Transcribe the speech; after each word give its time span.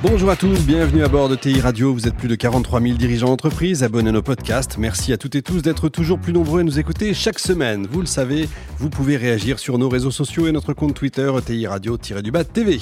Bonjour 0.00 0.30
à 0.30 0.36
tous, 0.36 0.64
bienvenue 0.64 1.02
à 1.02 1.08
bord 1.08 1.28
de 1.28 1.34
TI 1.34 1.60
Radio. 1.60 1.92
Vous 1.92 2.06
êtes 2.06 2.14
plus 2.14 2.28
de 2.28 2.36
43 2.36 2.80
000 2.80 2.94
dirigeants 2.94 3.26
d'entreprise, 3.26 3.82
abonnez 3.82 4.12
nos 4.12 4.22
podcasts. 4.22 4.78
Merci 4.78 5.12
à 5.12 5.16
toutes 5.16 5.34
et 5.34 5.42
tous 5.42 5.60
d'être 5.60 5.88
toujours 5.88 6.20
plus 6.20 6.32
nombreux 6.32 6.60
à 6.60 6.62
nous 6.62 6.78
écouter 6.78 7.12
chaque 7.14 7.40
semaine. 7.40 7.88
Vous 7.90 7.98
le 7.98 8.06
savez, 8.06 8.48
vous 8.78 8.90
pouvez 8.90 9.16
réagir 9.16 9.58
sur 9.58 9.76
nos 9.76 9.88
réseaux 9.88 10.12
sociaux 10.12 10.46
et 10.46 10.52
notre 10.52 10.72
compte 10.72 10.94
Twitter 10.94 11.32
TI 11.44 11.66
Radio-du-bas 11.66 12.44
TV. 12.44 12.78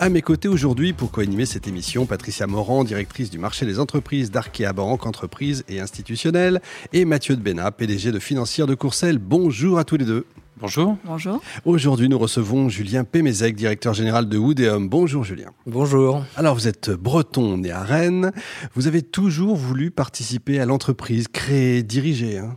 À 0.00 0.08
mes 0.08 0.22
côtés 0.22 0.48
aujourd'hui 0.48 0.92
pour 0.92 1.12
co-animer 1.12 1.46
cette 1.46 1.68
émission, 1.68 2.04
Patricia 2.04 2.48
Morand, 2.48 2.82
directrice 2.82 3.30
du 3.30 3.38
marché 3.38 3.64
des 3.64 3.78
entreprises 3.78 4.32
d'Arkea 4.32 4.72
Banque, 4.74 5.06
entreprises 5.06 5.62
et 5.68 5.78
institutionnelles, 5.78 6.60
et 6.92 7.04
Mathieu 7.04 7.36
de 7.36 7.42
Bénat, 7.42 7.70
PDG 7.70 8.10
de 8.10 8.18
Financière 8.18 8.66
de 8.66 8.74
Courcelles. 8.74 9.18
Bonjour 9.18 9.78
à 9.78 9.84
tous 9.84 9.98
les 9.98 10.04
deux. 10.04 10.26
Bonjour. 10.58 10.96
Bonjour. 11.04 11.42
Aujourd'hui, 11.66 12.08
nous 12.08 12.18
recevons 12.18 12.70
Julien 12.70 13.04
Pémézec, 13.04 13.54
directeur 13.56 13.92
général 13.92 14.26
de 14.26 14.38
Woodéum. 14.38 14.88
Bonjour 14.88 15.22
Julien. 15.22 15.50
Bonjour. 15.66 16.24
Alors, 16.34 16.54
vous 16.54 16.66
êtes 16.66 16.90
breton, 16.90 17.58
né 17.58 17.70
à 17.70 17.82
Rennes. 17.82 18.32
Vous 18.74 18.86
avez 18.86 19.02
toujours 19.02 19.54
voulu 19.54 19.90
participer 19.90 20.58
à 20.58 20.64
l'entreprise, 20.64 21.28
créer, 21.28 21.82
diriger. 21.82 22.38
Hein? 22.38 22.56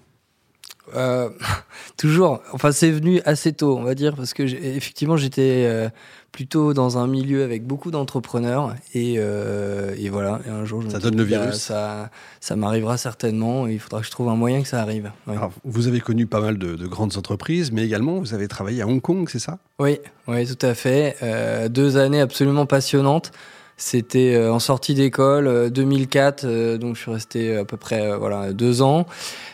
Euh, 0.95 1.29
toujours. 1.97 2.41
Enfin, 2.53 2.71
c'est 2.71 2.89
venu 2.89 3.19
assez 3.25 3.51
tôt, 3.51 3.77
on 3.77 3.83
va 3.83 3.95
dire, 3.95 4.15
parce 4.15 4.33
que 4.33 4.43
effectivement, 4.43 5.17
j'étais 5.17 5.65
euh, 5.67 5.89
plutôt 6.39 6.73
dans 6.73 6.97
un 6.97 7.05
milieu 7.05 7.43
avec 7.43 7.67
beaucoup 7.67 7.91
d'entrepreneurs 7.91 8.73
et, 8.93 9.15
euh, 9.17 9.93
et, 9.97 10.07
voilà. 10.07 10.39
Et 10.47 10.49
un 10.49 10.63
jour, 10.63 10.81
ça 10.87 10.97
donne 10.99 11.17
le 11.17 11.25
bah, 11.25 11.41
virus. 11.41 11.55
ça, 11.55 12.11
ça 12.39 12.55
m'arrivera 12.55 12.95
certainement. 12.95 13.67
Et 13.67 13.73
il 13.73 13.79
faudra 13.79 13.99
que 13.99 14.05
je 14.05 14.11
trouve 14.11 14.29
un 14.29 14.37
moyen 14.37 14.61
que 14.61 14.67
ça 14.69 14.81
arrive. 14.81 15.11
Alors, 15.27 15.51
vous 15.65 15.89
avez 15.89 15.99
connu 15.99 16.27
pas 16.27 16.39
mal 16.39 16.57
de, 16.57 16.77
de, 16.77 16.87
grandes 16.87 17.17
entreprises, 17.17 17.73
mais 17.73 17.83
également 17.83 18.19
vous 18.19 18.33
avez 18.33 18.47
travaillé 18.47 18.81
à 18.81 18.87
Hong 18.87 19.01
Kong, 19.01 19.27
c'est 19.29 19.39
ça? 19.39 19.57
Oui, 19.79 19.99
oui, 20.29 20.47
tout 20.47 20.65
à 20.65 20.73
fait. 20.75 21.17
Euh, 21.23 21.67
deux 21.67 21.97
années 21.97 22.21
absolument 22.21 22.65
passionnantes. 22.65 23.33
C'était 23.79 24.35
euh, 24.35 24.51
en 24.51 24.59
sortie 24.59 24.93
d'école, 24.93 25.69
2004, 25.71 26.43
euh, 26.43 26.49
euh, 26.49 26.77
donc 26.77 26.97
je 26.97 27.01
suis 27.01 27.11
resté 27.11 27.55
à 27.55 27.63
peu 27.63 27.77
près 27.77 28.13
voilà 28.17 28.51
deux 28.51 28.81
ans. 28.81 29.05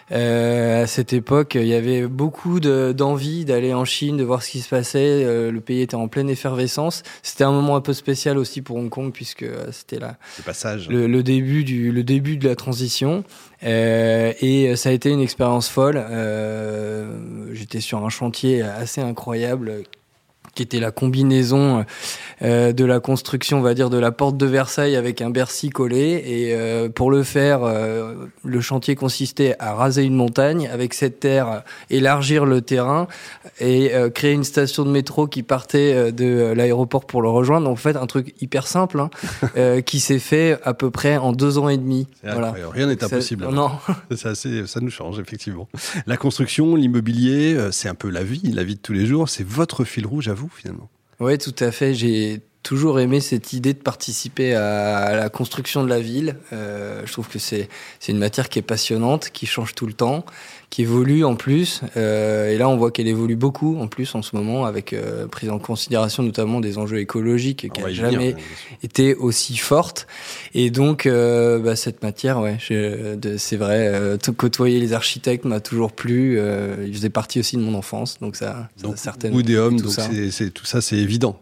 à 0.10 0.88
cette 0.88 1.14
époque, 1.14 1.54
il 1.54 1.68
y 1.68 1.76
avait 1.76 2.08
beaucoup 2.08 2.60
d'envie 2.60 3.46
d'aller 3.46 3.76
en 3.76 3.86
Chine, 3.86 4.18
de 4.18 4.24
voir 4.24 4.42
ce 4.42 4.50
qui 4.50 4.62
se 4.62 4.70
passait. 4.70 5.24
le 5.52 5.60
pays 5.60 5.82
était 5.82 5.96
en 5.96 6.08
pleine 6.08 6.30
effervescence. 6.30 7.04
C'était 7.22 7.44
un 7.44 7.52
moment 7.52 7.76
un 7.76 7.82
peu 7.82 7.94
spécial 7.94 8.40
aussi 8.40 8.64
pour 8.64 8.78
Hong 8.78 8.90
Kong 8.90 9.12
puisque 9.14 9.46
c'était 9.72 10.00
là 10.00 10.18
le 10.40 10.44
passage, 10.44 10.90
le, 10.90 11.22
début 11.22 11.64
du 11.64 11.92
le 11.92 12.04
début 12.04 12.38
de 12.38 12.48
la 12.48 12.56
transition. 12.56 13.24
et 13.62 14.74
ça 14.76 14.90
a 14.90 14.92
été 14.92 15.12
une 15.12 15.22
expérience 15.22 15.70
folle. 15.70 16.04
J'étais 17.54 17.80
sur 17.80 18.04
un 18.04 18.10
chantier 18.10 18.64
assez 18.64 19.02
incroyable 19.02 19.84
qui 20.56 20.64
était 20.64 20.80
la 20.80 20.92
combinaison 20.92 21.86
euh, 22.42 22.74
de 22.74 22.86
la 22.86 23.00
construction, 23.00 23.60
on 23.60 23.62
va 23.62 23.74
dire, 23.74 23.90
de 23.90 23.98
la 23.98 24.12
porte 24.12 24.38
de 24.38 24.46
Versailles 24.46 24.96
avec 24.96 25.22
un 25.22 25.30
Bercy 25.30 25.70
collé. 25.70 26.24
Et 26.26 26.54
euh, 26.54 26.90
pour 26.90 27.12
le 27.12 27.24
faire, 27.24 27.64
euh, 27.64 28.26
le 28.44 28.62
chantier 28.62 28.96
consistait 28.96 29.56
à 29.60 29.74
raser 29.74 30.04
une 30.04 30.16
montagne, 30.16 30.70
avec 30.72 30.94
cette 30.94 31.20
terre, 31.20 31.64
élargir 31.90 32.46
le 32.46 32.62
terrain 32.62 33.08
et 33.60 33.92
créer 34.14 34.32
une 34.32 34.44
station 34.44 34.86
de 34.86 34.90
métro 34.90 35.28
qui 35.28 35.44
partait 35.44 36.12
de 36.12 36.54
l'aéroport 36.56 37.06
pour 37.06 37.22
le 37.22 37.30
rejoindre. 37.30 37.68
Donc, 37.68 37.74
en 37.74 37.82
fait, 37.82 37.98
un 37.98 38.08
truc 38.08 38.34
hyper 38.42 38.68
simple 38.68 39.00
hein, 39.00 39.82
qui 39.86 40.00
s'est 40.00 40.20
fait 40.20 40.58
à 40.64 40.74
peu 40.74 40.90
près 40.90 41.18
en 41.18 41.34
deux 41.34 41.58
ans 41.58 41.70
et 41.70 41.78
demi. 41.78 42.08
Voilà. 42.24 42.54
Rien 42.72 42.88
n'est 42.88 43.04
impossible. 43.04 43.48
non. 43.50 43.72
Assez, 44.26 44.66
ça 44.66 44.80
nous 44.80 44.90
change, 44.90 45.20
effectivement. 45.20 45.68
La 46.08 46.18
construction, 46.18 46.76
l'immobilier, 46.76 47.58
c'est 47.72 47.90
un 47.90 47.96
peu 47.96 48.10
la 48.10 48.24
vie, 48.24 48.42
la 48.54 48.64
vie 48.64 48.76
de 48.76 48.80
tous 48.80 48.94
les 48.94 49.06
jours. 49.06 49.30
C'est 49.30 49.46
votre 49.46 49.84
fil 49.84 50.08
rouge 50.08 50.28
à 50.30 50.34
vous 50.34 50.45
finalement. 50.54 50.90
Oui, 51.20 51.38
tout 51.38 51.56
à 51.60 51.72
fait. 51.72 51.94
J'ai 51.94 52.42
toujours 52.66 53.00
aimé 53.00 53.22
cette 53.22 53.54
idée 53.54 53.74
de 53.74 53.80
participer 53.80 54.56
à 54.56 55.16
la 55.16 55.30
construction 55.30 55.84
de 55.84 55.88
la 55.88 56.00
ville. 56.00 56.36
Euh, 56.52 57.04
je 57.06 57.12
trouve 57.12 57.28
que 57.28 57.38
c'est 57.38 57.70
une 58.08 58.18
matière 58.18 58.50
qui 58.50 58.58
est 58.58 58.64
passionnante, 58.64 59.30
qui 59.32 59.46
change 59.46 59.76
tout 59.76 59.86
le 59.86 59.94
temps, 59.94 60.26
qui 60.72 60.82
évolue 60.82 61.24
en 61.24 61.36
plus. 61.36 61.82
Euh, 61.96 62.50
et 62.50 62.58
là, 62.58 62.68
on 62.68 62.76
voit 62.76 62.90
qu'elle 62.90 63.08
évolue 63.08 63.36
beaucoup 63.36 63.78
en 63.80 63.88
plus 63.88 64.16
en 64.16 64.24
ce 64.24 64.36
moment, 64.36 64.66
avec 64.66 64.94
euh, 64.94 65.28
prise 65.28 65.52
en 65.52 65.60
considération 65.60 66.24
notamment 66.24 66.60
des 66.60 66.80
enjeux 66.80 66.98
écologiques 66.98 67.72
qui 67.72 67.82
n'ont 67.82 67.90
jamais 67.90 68.36
été 68.82 69.14
aussi 69.14 69.58
forte. 69.58 70.08
Et 70.56 70.72
donc, 70.72 71.06
euh, 71.06 71.60
bah, 71.60 71.76
cette 71.76 72.02
matière, 72.02 72.40
ouais, 72.40 72.58
c'est 72.60 73.58
vrai, 73.58 73.92
euh, 73.94 74.18
côtoyer 74.36 74.80
les 74.80 74.94
architectes 74.94 75.46
m'a 75.46 75.60
toujours 75.60 75.92
plu. 75.92 76.40
Euh, 76.40 76.84
ils 76.88 76.96
faisaient 76.96 77.10
partie 77.10 77.40
aussi 77.40 77.58
de 77.58 77.62
mon 77.62 77.76
enfance, 77.76 78.18
donc 78.20 78.36
ça, 78.36 78.70
donc, 78.82 78.98
ça 78.98 79.04
certainement. 79.04 79.40
donc 79.40 79.82
c'est 80.32 80.50
tout 80.50 80.66
ça, 80.66 80.82
c'est 80.82 80.98
évident. 80.98 81.40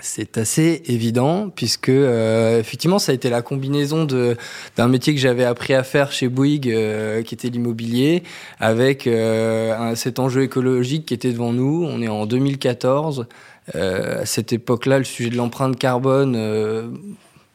C'est 0.00 0.36
assez 0.36 0.82
évident 0.86 1.48
puisque 1.48 1.88
euh, 1.88 2.60
effectivement 2.60 2.98
ça 2.98 3.12
a 3.12 3.14
été 3.14 3.30
la 3.30 3.40
combinaison 3.40 4.04
de 4.04 4.36
d'un 4.76 4.88
métier 4.88 5.14
que 5.14 5.20
j'avais 5.20 5.44
appris 5.44 5.72
à 5.72 5.82
faire 5.82 6.12
chez 6.12 6.28
Bouygues 6.28 6.70
euh, 6.70 7.22
qui 7.22 7.34
était 7.34 7.48
l'immobilier 7.48 8.22
avec 8.60 9.06
euh, 9.06 9.94
cet 9.94 10.18
enjeu 10.18 10.42
écologique 10.42 11.06
qui 11.06 11.14
était 11.14 11.32
devant 11.32 11.52
nous. 11.52 11.86
On 11.88 12.02
est 12.02 12.08
en 12.08 12.26
2014. 12.26 13.26
à 13.74 14.26
cette 14.26 14.52
époque-là, 14.52 14.98
le 14.98 15.04
sujet 15.04 15.30
de 15.30 15.36
l'empreinte 15.36 15.78
carbone 15.78 16.36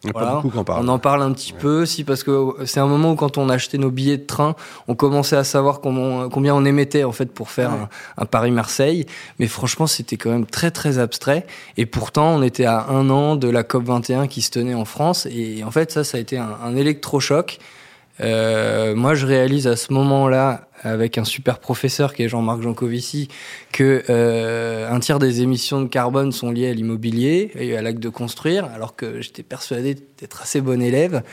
on 0.03 0.87
en 0.87 0.99
parle 0.99 1.21
un 1.21 1.31
petit 1.31 1.53
peu, 1.53 1.85
si 1.85 2.03
parce 2.03 2.23
que 2.23 2.55
c'est 2.65 2.79
un 2.79 2.87
moment 2.87 3.11
où 3.11 3.15
quand 3.15 3.37
on 3.37 3.49
achetait 3.49 3.77
nos 3.77 3.91
billets 3.91 4.17
de 4.17 4.25
train, 4.25 4.55
on 4.87 4.95
commençait 4.95 5.35
à 5.35 5.43
savoir 5.43 5.79
combien 5.79 6.55
on 6.55 6.65
émettait 6.65 7.03
en 7.03 7.11
fait 7.11 7.31
pour 7.31 7.51
faire 7.51 7.71
un, 8.17 8.25
Paris-Marseille. 8.25 9.05
Mais 9.39 9.47
franchement, 9.47 9.87
c'était 9.87 10.17
quand 10.17 10.31
même 10.31 10.45
très 10.45 10.71
très 10.71 10.97
abstrait. 10.97 11.45
Et 11.77 11.85
pourtant, 11.85 12.35
on 12.35 12.41
était 12.41 12.65
à 12.65 12.87
un 12.89 13.09
an 13.09 13.35
de 13.35 13.47
la 13.47 13.63
COP 13.63 13.83
21 13.83 14.27
qui 14.27 14.41
se 14.41 14.49
tenait 14.49 14.73
en 14.73 14.85
France. 14.85 15.27
Et 15.29 15.63
en 15.63 15.71
fait, 15.71 15.91
ça, 15.91 16.03
ça 16.03 16.17
a 16.17 16.21
été 16.21 16.37
un, 16.37 16.57
un 16.63 16.75
électrochoc. 16.75 17.59
Euh, 18.19 18.95
moi, 18.95 19.15
je 19.15 19.25
réalise 19.25 19.67
à 19.67 19.75
ce 19.75 19.93
moment-là, 19.93 20.67
avec 20.83 21.17
un 21.17 21.23
super 21.23 21.59
professeur 21.59 22.13
qui 22.13 22.23
est 22.23 22.29
Jean-Marc 22.29 22.61
Jancovici, 22.61 23.27
que 23.71 24.03
euh, 24.09 24.89
un 24.89 24.99
tiers 24.99 25.19
des 25.19 25.41
émissions 25.41 25.81
de 25.81 25.87
carbone 25.87 26.31
sont 26.31 26.51
liées 26.51 26.69
à 26.69 26.73
l'immobilier 26.73 27.51
et 27.55 27.77
à 27.77 27.81
l'acte 27.81 27.99
de 27.99 28.09
construire, 28.09 28.65
alors 28.65 28.95
que 28.95 29.21
j'étais 29.21 29.43
persuadé 29.43 29.95
d'être 30.19 30.41
assez 30.41 30.61
bon 30.61 30.81
élève. 30.81 31.23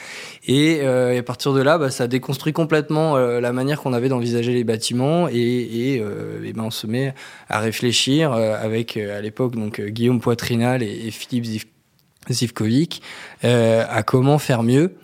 Et, 0.46 0.80
euh, 0.82 1.18
à 1.18 1.22
partir 1.22 1.52
de 1.52 1.62
là, 1.62 1.78
bah, 1.78 1.90
ça 1.90 2.06
déconstruit 2.06 2.52
complètement 2.52 3.16
euh, 3.16 3.40
la 3.40 3.52
manière 3.52 3.80
qu'on 3.80 3.92
avait 3.92 4.08
d'envisager 4.08 4.52
les 4.52 4.64
bâtiments 4.64 5.28
et, 5.28 5.34
et, 5.34 5.94
et 5.96 6.52
ben 6.52 6.64
on 6.64 6.70
se 6.70 6.86
met 6.86 7.14
à 7.48 7.60
réfléchir 7.60 8.32
avec 8.32 8.96
à 8.96 9.20
l'époque 9.20 9.54
donc 9.54 9.80
Guillaume 9.80 10.20
Poitrinal 10.20 10.82
et, 10.82 11.06
et 11.06 11.10
Philippe 11.10 11.64
Zivkovic 12.30 13.02
à 13.42 14.02
comment 14.02 14.38
faire 14.38 14.62
mieux. 14.62 14.94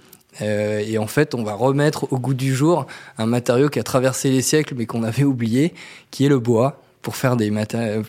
Euh, 0.43 0.83
et 0.87 0.99
en 0.99 1.07
fait, 1.07 1.35
on 1.35 1.43
va 1.43 1.55
remettre 1.55 2.13
au 2.13 2.19
goût 2.19 2.35
du 2.35 2.55
jour 2.55 2.87
un 3.19 3.27
matériau 3.27 3.69
qui 3.69 3.79
a 3.79 3.83
traversé 3.83 4.31
les 4.31 4.43
siècles 4.43 4.75
mais 4.77 4.87
qu'on 4.87 5.03
avait 5.03 5.25
oublié, 5.25 5.75
qui 6.11 6.25
est 6.25 6.29
le 6.29 6.39
bois, 6.39 6.81
pour 7.03 7.17
faire 7.17 7.37
des, 7.37 7.53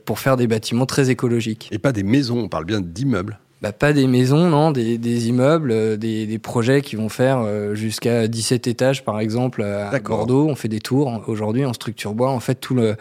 pour 0.05 0.19
faire 0.19 0.37
des 0.37 0.47
bâtiments 0.47 0.85
très 0.85 1.09
écologiques. 1.09 1.69
Et 1.71 1.79
pas 1.79 1.91
des 1.91 2.03
maisons, 2.03 2.39
on 2.39 2.47
parle 2.47 2.65
bien 2.65 2.81
d'immeubles. 2.81 3.39
Bah, 3.61 3.71
pas 3.71 3.93
des 3.93 4.05
maisons, 4.05 4.49
non, 4.49 4.71
des, 4.71 4.97
des 4.97 5.29
immeubles, 5.29 5.71
euh, 5.71 5.97
des, 5.97 6.25
des, 6.27 6.39
projets 6.39 6.81
qui 6.81 6.97
vont 6.97 7.07
faire 7.07 7.39
euh, 7.39 7.73
jusqu'à 7.73 8.27
17 8.27 8.67
étages, 8.67 9.05
par 9.05 9.19
exemple, 9.19 9.63
à 9.63 9.97
Bordeaux. 9.99 10.47
On 10.49 10.55
fait 10.55 10.67
des 10.67 10.81
tours 10.81 11.23
aujourd'hui 11.27 11.65
en 11.65 11.71
structure 11.71 12.13
bois. 12.13 12.31
En 12.31 12.41
fait, 12.41 12.55
tout 12.55 12.75
le, 12.75 12.95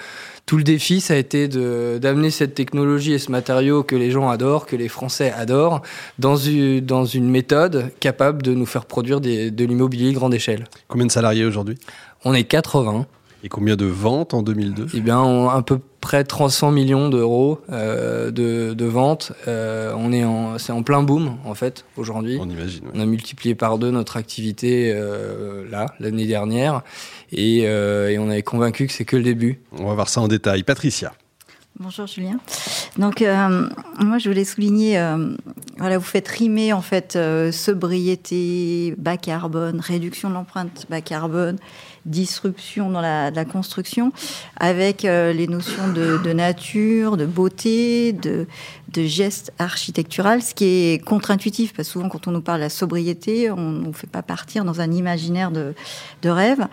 tout 0.47 0.57
le 0.57 0.63
défi, 0.63 1.01
ça 1.01 1.15
a 1.15 1.17
été 1.17 1.49
d'amener 1.49 2.31
cette 2.31 2.55
technologie 2.55 3.13
et 3.15 3.19
ce 3.19 3.33
matériau 3.33 3.83
que 3.83 3.97
les 3.97 4.13
gens 4.13 4.31
adorent, 4.31 4.67
que 4.67 4.77
les 4.77 4.89
Français 4.89 5.33
adorent, 5.33 5.83
dans 6.21 6.37
une, 6.37 6.81
dans 6.81 7.05
une 7.05 7.29
méthode 7.29 7.91
capable 7.99 8.43
de 8.43 8.55
nous 8.55 8.67
faire 8.67 8.85
produire 8.85 9.21
des, 9.21 9.51
de 9.51 9.65
l'immobilier 9.65 10.13
grande 10.13 10.35
échelle. 10.35 10.65
Combien 10.87 11.07
de 11.07 11.13
salariés 11.13 11.45
aujourd'hui? 11.45 11.79
On 12.25 12.33
est 12.33 12.45
80. 12.45 13.07
Et 13.45 13.51
combien 13.51 13.77
de 13.77 13.85
ventes 13.85 14.33
en 14.33 14.43
2002 14.43 14.87
Eh 14.95 15.01
bien, 15.01 15.21
on, 15.21 15.51
à 15.51 15.63
peu 15.63 15.79
près 16.01 16.25
300 16.25 16.71
millions 16.73 17.11
d'euros 17.11 17.61
euh, 17.71 18.31
de, 18.31 18.73
de, 18.73 18.85
ventes. 18.87 19.33
Euh, 19.47 19.93
on 19.99 20.15
est 20.15 20.25
en, 20.25 20.57
c'est 20.57 20.73
en 20.73 20.83
plein 20.83 21.03
boom 21.03 21.37
en 21.45 21.55
fait 21.55 21.85
aujourd'hui. 21.99 22.39
On 22.41 22.49
imagine. 22.49 22.85
On 22.95 23.01
a 23.01 23.05
multiplié 23.05 23.55
par 23.55 23.77
deux 23.77 23.91
notre 23.91 24.17
activité 24.17 24.91
euh, 24.95 25.69
là 25.71 25.93
l'année 26.01 26.27
dernière, 26.27 26.81
et, 27.33 27.65
euh, 27.65 28.09
et 28.09 28.19
on 28.19 28.31
avait 28.31 28.43
convaincu 28.43 28.87
que 28.87 28.95
c'est 28.95 29.05
que 29.05 29.17
le 29.17 29.23
début. 29.23 29.61
On 29.79 29.89
va 29.89 29.95
voir 29.95 30.09
ça 30.09 30.23
en 30.23 30.29
détail. 30.29 30.63
Patricia. 30.63 31.13
Bonjour 31.81 32.07
Julien. 32.07 32.39
Donc 32.99 33.21
euh, 33.21 33.69
moi 33.99 34.19
je 34.19 34.29
voulais 34.29 34.45
souligner 34.45 34.97
euh, 34.97 35.35
voilà, 35.77 35.99
vous 35.99 36.05
faites 36.05 36.29
rimer 36.29 36.73
en 36.73 36.83
fait 36.83 37.19
sobriété, 37.51 38.95
bas 38.97 39.17
carbone, 39.17 39.81
réduction 39.81 40.29
de 40.31 40.35
l'empreinte 40.35 40.87
bas 40.89 41.01
carbone, 41.01 41.59
disruption 42.07 42.91
dans 42.91 43.01
la, 43.01 43.45
construction, 43.45 44.13
avec 44.57 45.03
les 45.03 45.47
notions 45.47 45.89
de, 45.93 46.33
nature, 46.33 47.17
de 47.17 47.27
beauté, 47.27 48.13
de, 48.13 48.47
de 48.93 49.05
gestes 49.05 49.53
architectural, 49.59 50.43
ce 50.43 50.55
qui 50.55 50.65
est 50.65 51.05
contre-intuitif, 51.05 51.73
parce 51.73 51.89
que 51.89 51.93
souvent 51.93 52.09
quand 52.09 52.29
on 52.29 52.31
nous 52.31 52.41
parle 52.41 52.59
de 52.59 52.65
la 52.65 52.71
sobriété, 52.71 53.51
on 53.51 53.71
ne 53.71 53.93
fait 53.93 54.07
pas 54.07 54.23
partir 54.23 54.65
dans 54.65 54.81
un 54.81 54.91
imaginaire 54.91 55.51
de, 55.51 55.75
de 56.23 56.29
rêve. 56.29 56.67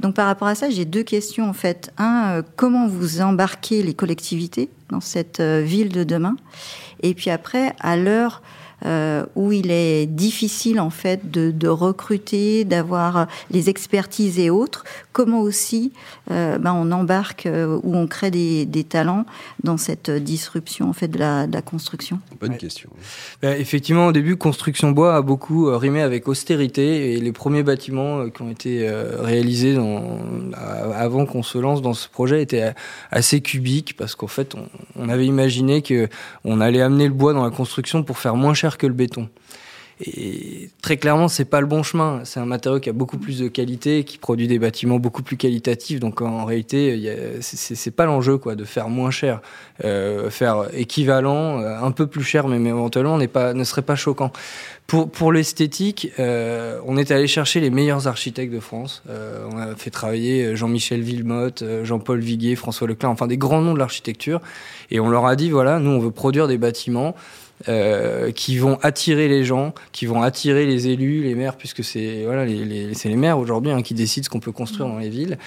Donc 0.00 0.14
par 0.14 0.26
rapport 0.26 0.48
à 0.48 0.54
ça, 0.54 0.70
j'ai 0.70 0.84
deux 0.84 1.02
questions 1.02 1.48
en 1.48 1.52
fait. 1.52 1.92
Un, 1.98 2.42
comment 2.56 2.86
vous 2.86 3.20
embarquez 3.20 3.82
les 3.82 3.94
collectivités 3.94 4.68
dans 4.90 5.00
cette 5.00 5.40
ville 5.40 5.90
de 5.90 6.04
demain? 6.04 6.36
Et 7.02 7.14
puis 7.14 7.30
après, 7.30 7.74
à 7.80 7.96
l'heure 7.96 8.42
euh, 8.84 9.24
où 9.36 9.52
il 9.52 9.70
est 9.70 10.06
difficile 10.06 10.80
en 10.80 10.90
fait 10.90 11.30
de, 11.30 11.50
de 11.50 11.68
recruter, 11.68 12.64
d'avoir 12.64 13.26
les 13.50 13.70
expertises 13.70 14.38
et 14.38 14.50
autres. 14.50 14.84
Comment 15.12 15.40
aussi 15.40 15.92
euh, 16.30 16.58
ben 16.58 16.74
on 16.74 16.90
embarque 16.92 17.46
euh, 17.46 17.78
ou 17.82 17.96
on 17.96 18.06
crée 18.06 18.30
des, 18.30 18.66
des, 18.66 18.84
talents 18.84 19.24
dans 19.62 19.76
cette 19.76 20.10
disruption 20.10 20.88
en 20.90 20.92
fait 20.92 21.08
de 21.08 21.18
la, 21.18 21.46
de 21.46 21.54
la 21.54 21.62
construction 21.62 22.20
Bonne 22.40 22.56
question. 22.56 22.90
Ben, 23.42 23.58
effectivement, 23.58 24.08
au 24.08 24.12
début, 24.12 24.36
construction 24.36 24.90
bois 24.90 25.16
a 25.16 25.22
beaucoup 25.22 25.68
euh, 25.68 25.76
rimé 25.76 26.02
avec 26.02 26.28
austérité 26.28 27.12
et 27.12 27.20
les 27.20 27.32
premiers 27.32 27.62
bâtiments 27.62 28.18
euh, 28.18 28.28
qui 28.28 28.42
ont 28.42 28.50
été 28.50 28.90
réalisés 29.20 29.74
dans, 29.74 30.18
avant 30.94 31.26
qu'on 31.26 31.42
se 31.42 31.58
lance 31.58 31.80
dans 31.80 31.94
ce 31.94 32.08
projet 32.08 32.42
étaient 32.42 32.74
assez 33.10 33.40
cubiques 33.40 33.96
parce 33.96 34.14
qu'en 34.14 34.26
fait, 34.26 34.54
on, 34.54 34.66
on 34.96 35.08
avait 35.08 35.26
imaginé 35.26 35.82
que 35.82 36.08
on 36.44 36.60
allait 36.60 36.82
amener 36.82 37.06
le 37.06 37.14
bois 37.14 37.32
dans 37.32 37.44
la 37.44 37.50
construction 37.50 38.02
pour 38.02 38.18
faire 38.18 38.36
moins 38.36 38.54
cher 38.54 38.65
que 38.78 38.86
le 38.86 38.92
béton. 38.92 39.28
Et 39.98 40.68
très 40.82 40.98
clairement, 40.98 41.26
c'est 41.26 41.46
pas 41.46 41.62
le 41.62 41.66
bon 41.66 41.82
chemin. 41.82 42.20
C'est 42.24 42.38
un 42.38 42.44
matériau 42.44 42.80
qui 42.80 42.90
a 42.90 42.92
beaucoup 42.92 43.16
plus 43.16 43.38
de 43.38 43.48
qualité, 43.48 44.04
qui 44.04 44.18
produit 44.18 44.46
des 44.46 44.58
bâtiments 44.58 44.98
beaucoup 44.98 45.22
plus 45.22 45.38
qualitatifs. 45.38 46.00
Donc 46.00 46.20
en 46.20 46.44
réalité, 46.44 47.00
c'est 47.40 47.90
pas 47.92 48.04
l'enjeu 48.04 48.36
quoi 48.36 48.56
de 48.56 48.64
faire 48.64 48.90
moins 48.90 49.10
cher, 49.10 49.40
euh, 49.84 50.28
faire 50.28 50.66
équivalent, 50.74 51.60
euh, 51.60 51.78
un 51.80 51.92
peu 51.92 52.06
plus 52.06 52.22
cher, 52.22 52.46
mais, 52.46 52.56
éventuellement 52.56 53.16
n'est 53.16 53.26
pas, 53.26 53.54
ne 53.54 53.64
serait 53.64 53.80
pas 53.80 53.96
choquant. 53.96 54.32
Pour, 54.86 55.10
pour 55.10 55.32
l'esthétique, 55.32 56.12
euh, 56.18 56.78
on 56.84 56.98
est 56.98 57.10
allé 57.10 57.26
chercher 57.26 57.60
les 57.60 57.70
meilleurs 57.70 58.06
architectes 58.06 58.52
de 58.52 58.60
France. 58.60 59.02
On 59.08 59.56
a 59.56 59.74
fait 59.76 59.90
travailler 59.90 60.54
Jean-Michel 60.56 61.00
Villemotte, 61.00 61.64
Jean-Paul 61.84 62.20
Viguier, 62.20 62.54
François 62.54 62.86
Leclerc, 62.86 63.10
enfin 63.10 63.26
des 63.26 63.38
grands 63.38 63.62
noms 63.62 63.72
de 63.72 63.78
l'architecture. 63.78 64.40
Et 64.90 65.00
on 65.00 65.08
leur 65.08 65.24
a 65.24 65.36
dit 65.36 65.48
voilà, 65.48 65.78
nous 65.78 65.90
on 65.90 65.98
veut 66.00 66.10
produire 66.10 66.48
des 66.48 66.58
bâtiments 66.58 67.16
euh, 67.68 68.32
qui 68.32 68.58
vont 68.58 68.78
attirer 68.82 69.28
les 69.28 69.42
gens, 69.42 69.72
qui 69.92 70.04
vont 70.04 70.22
attirer 70.22 70.66
les 70.66 70.88
élus, 70.88 71.22
les 71.22 71.34
maires, 71.34 71.56
puisque 71.56 71.82
c'est 71.82 72.22
voilà, 72.24 72.44
les, 72.44 72.64
les, 72.64 73.16
maires 73.16 73.38
aujourd'hui 73.38 73.72
hein, 73.72 73.80
qui 73.80 73.94
décident 73.94 74.24
ce 74.24 74.28
qu'on 74.28 74.40
peut 74.40 74.52
construire 74.52 74.88
dans 74.88 74.98
les 74.98 75.08
villes. 75.08 75.38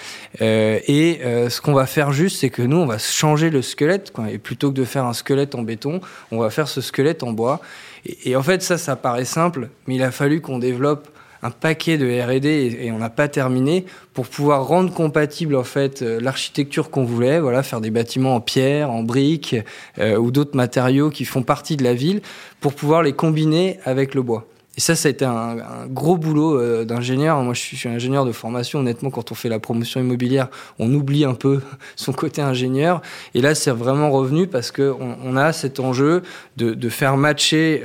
Euh, 0.42 0.80
et 0.88 1.20
euh, 1.24 1.48
ce 1.50 1.60
qu'on 1.60 1.72
va 1.72 1.86
faire 1.86 2.12
juste, 2.12 2.40
c'est 2.40 2.50
que 2.50 2.62
nous, 2.62 2.78
on 2.78 2.86
va 2.86 2.98
changer 2.98 3.48
le 3.48 3.62
squelette, 3.62 4.12
et 4.28 4.38
plutôt 4.38 4.70
que 4.70 4.76
de 4.76 4.84
faire 4.84 5.04
un 5.04 5.12
squelette 5.12 5.54
en 5.54 5.62
béton, 5.62 6.00
on 6.32 6.38
va 6.38 6.50
faire 6.50 6.66
ce 6.66 6.80
squelette 6.80 7.22
en 7.22 7.30
bois. 7.30 7.60
Et, 8.04 8.30
et 8.30 8.36
en 8.36 8.42
fait, 8.42 8.60
ça, 8.60 8.76
ça 8.76 8.96
paraît 8.96 9.24
simple, 9.24 9.68
mais 9.86 9.94
il 9.94 10.02
a 10.02 10.10
fallu 10.10 10.40
qu'on 10.40 10.58
développe 10.58 11.08
un 11.42 11.50
paquet 11.50 11.98
de 11.98 12.06
R&D 12.06 12.78
et, 12.80 12.92
on 12.92 12.98
n'a 12.98 13.10
pas 13.10 13.28
terminé 13.28 13.86
pour 14.12 14.26
pouvoir 14.26 14.66
rendre 14.66 14.92
compatible 14.92 15.56
en 15.56 15.64
fait 15.64 16.02
euh, 16.02 16.20
l'architecture 16.20 16.90
qu'on 16.90 17.04
voulait, 17.04 17.40
voilà, 17.40 17.62
faire 17.62 17.80
des 17.80 17.90
bâtiments 17.90 18.34
en 18.34 18.40
pierre, 18.40 18.90
en 18.90 19.02
briques 19.02 19.56
euh, 19.98 20.16
ou 20.16 20.30
d'autres 20.30 20.56
matériaux 20.56 21.10
qui 21.10 21.24
font 21.24 21.42
partie 21.42 21.76
de 21.76 21.84
la 21.84 21.94
ville 21.94 22.20
pour 22.60 22.74
pouvoir 22.74 23.02
les 23.02 23.12
combiner 23.12 23.78
avec 23.84 24.14
le 24.14 24.22
bois. 24.22 24.46
Et 24.76 24.80
ça, 24.80 24.94
ça 24.94 25.08
a 25.08 25.10
été 25.10 25.24
un, 25.24 25.56
gros 25.88 26.16
boulot 26.16 26.58
euh, 26.58 26.84
d'ingénieur. 26.84 27.42
Moi, 27.42 27.54
je 27.54 27.60
suis, 27.60 27.88
ingénieur 27.88 28.24
de 28.24 28.32
formation. 28.32 28.78
Honnêtement, 28.78 29.10
quand 29.10 29.32
on 29.32 29.34
fait 29.34 29.48
la 29.48 29.58
promotion 29.58 30.00
immobilière, 30.00 30.48
on 30.78 30.92
oublie 30.94 31.24
un 31.24 31.34
peu 31.34 31.60
son 31.96 32.12
côté 32.12 32.40
ingénieur. 32.40 33.02
Et 33.34 33.40
là, 33.40 33.54
c'est 33.54 33.72
vraiment 33.72 34.10
revenu 34.10 34.46
parce 34.46 34.70
qu'on 34.70 35.16
on 35.22 35.36
a 35.36 35.52
cet 35.52 35.80
enjeu 35.80 36.22
de, 36.56 36.72
de 36.72 36.88
faire 36.88 37.16
matcher 37.16 37.82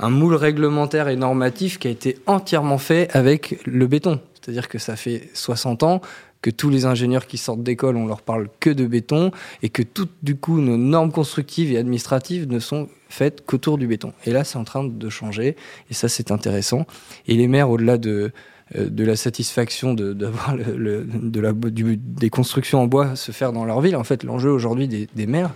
un 0.00 0.10
moule 0.10 0.34
réglementaire 0.34 1.08
et 1.08 1.16
normatif 1.16 1.78
qui 1.78 1.88
a 1.88 1.90
été 1.90 2.18
entièrement 2.26 2.78
fait 2.78 3.08
avec 3.14 3.60
le 3.66 3.86
béton. 3.86 4.20
C'est-à-dire 4.34 4.68
que 4.68 4.78
ça 4.78 4.96
fait 4.96 5.28
60 5.34 5.82
ans 5.82 6.00
que 6.42 6.50
tous 6.50 6.70
les 6.70 6.86
ingénieurs 6.86 7.26
qui 7.26 7.36
sortent 7.36 7.62
d'école, 7.62 7.96
on 7.96 8.06
leur 8.06 8.22
parle 8.22 8.48
que 8.60 8.70
de 8.70 8.86
béton 8.86 9.30
et 9.62 9.68
que 9.68 9.82
toutes, 9.82 10.14
du 10.22 10.36
coup, 10.36 10.60
nos 10.60 10.78
normes 10.78 11.12
constructives 11.12 11.70
et 11.70 11.76
administratives 11.76 12.48
ne 12.48 12.58
sont 12.58 12.88
faites 13.10 13.44
qu'autour 13.44 13.76
du 13.76 13.86
béton. 13.86 14.14
Et 14.24 14.32
là, 14.32 14.44
c'est 14.44 14.56
en 14.56 14.64
train 14.64 14.84
de 14.84 15.08
changer 15.10 15.56
et 15.90 15.94
ça, 15.94 16.08
c'est 16.08 16.30
intéressant. 16.30 16.86
Et 17.26 17.34
les 17.34 17.46
maires, 17.46 17.68
au-delà 17.68 17.98
de, 17.98 18.32
euh, 18.76 18.88
de 18.88 19.04
la 19.04 19.16
satisfaction 19.16 19.92
d'avoir 19.92 20.56
le, 20.56 21.04
de 21.04 21.40
la, 21.40 21.52
des 21.52 22.30
constructions 22.30 22.80
en 22.80 22.86
bois 22.86 23.16
se 23.16 23.32
faire 23.32 23.52
dans 23.52 23.66
leur 23.66 23.82
ville, 23.82 23.96
en 23.96 24.04
fait, 24.04 24.24
l'enjeu 24.24 24.50
aujourd'hui 24.50 24.88
des, 24.88 25.26
maires, 25.26 25.52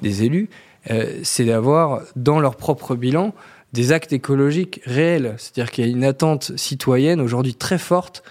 des 0.00 0.24
élus, 0.24 0.48
euh, 0.90 1.20
c'est 1.22 1.44
d'avoir 1.44 2.00
dans 2.16 2.40
leur 2.40 2.56
propre 2.56 2.94
bilan 2.96 3.34
des 3.72 3.92
actes 3.92 4.12
écologiques 4.12 4.80
réels. 4.84 5.34
C'est-à-dire 5.38 5.70
qu'il 5.70 5.86
y 5.86 5.88
a 5.88 5.90
une 5.90 6.04
attente 6.04 6.52
citoyenne 6.56 7.20
aujourd'hui 7.20 7.54
très 7.54 7.78
forte 7.78 8.22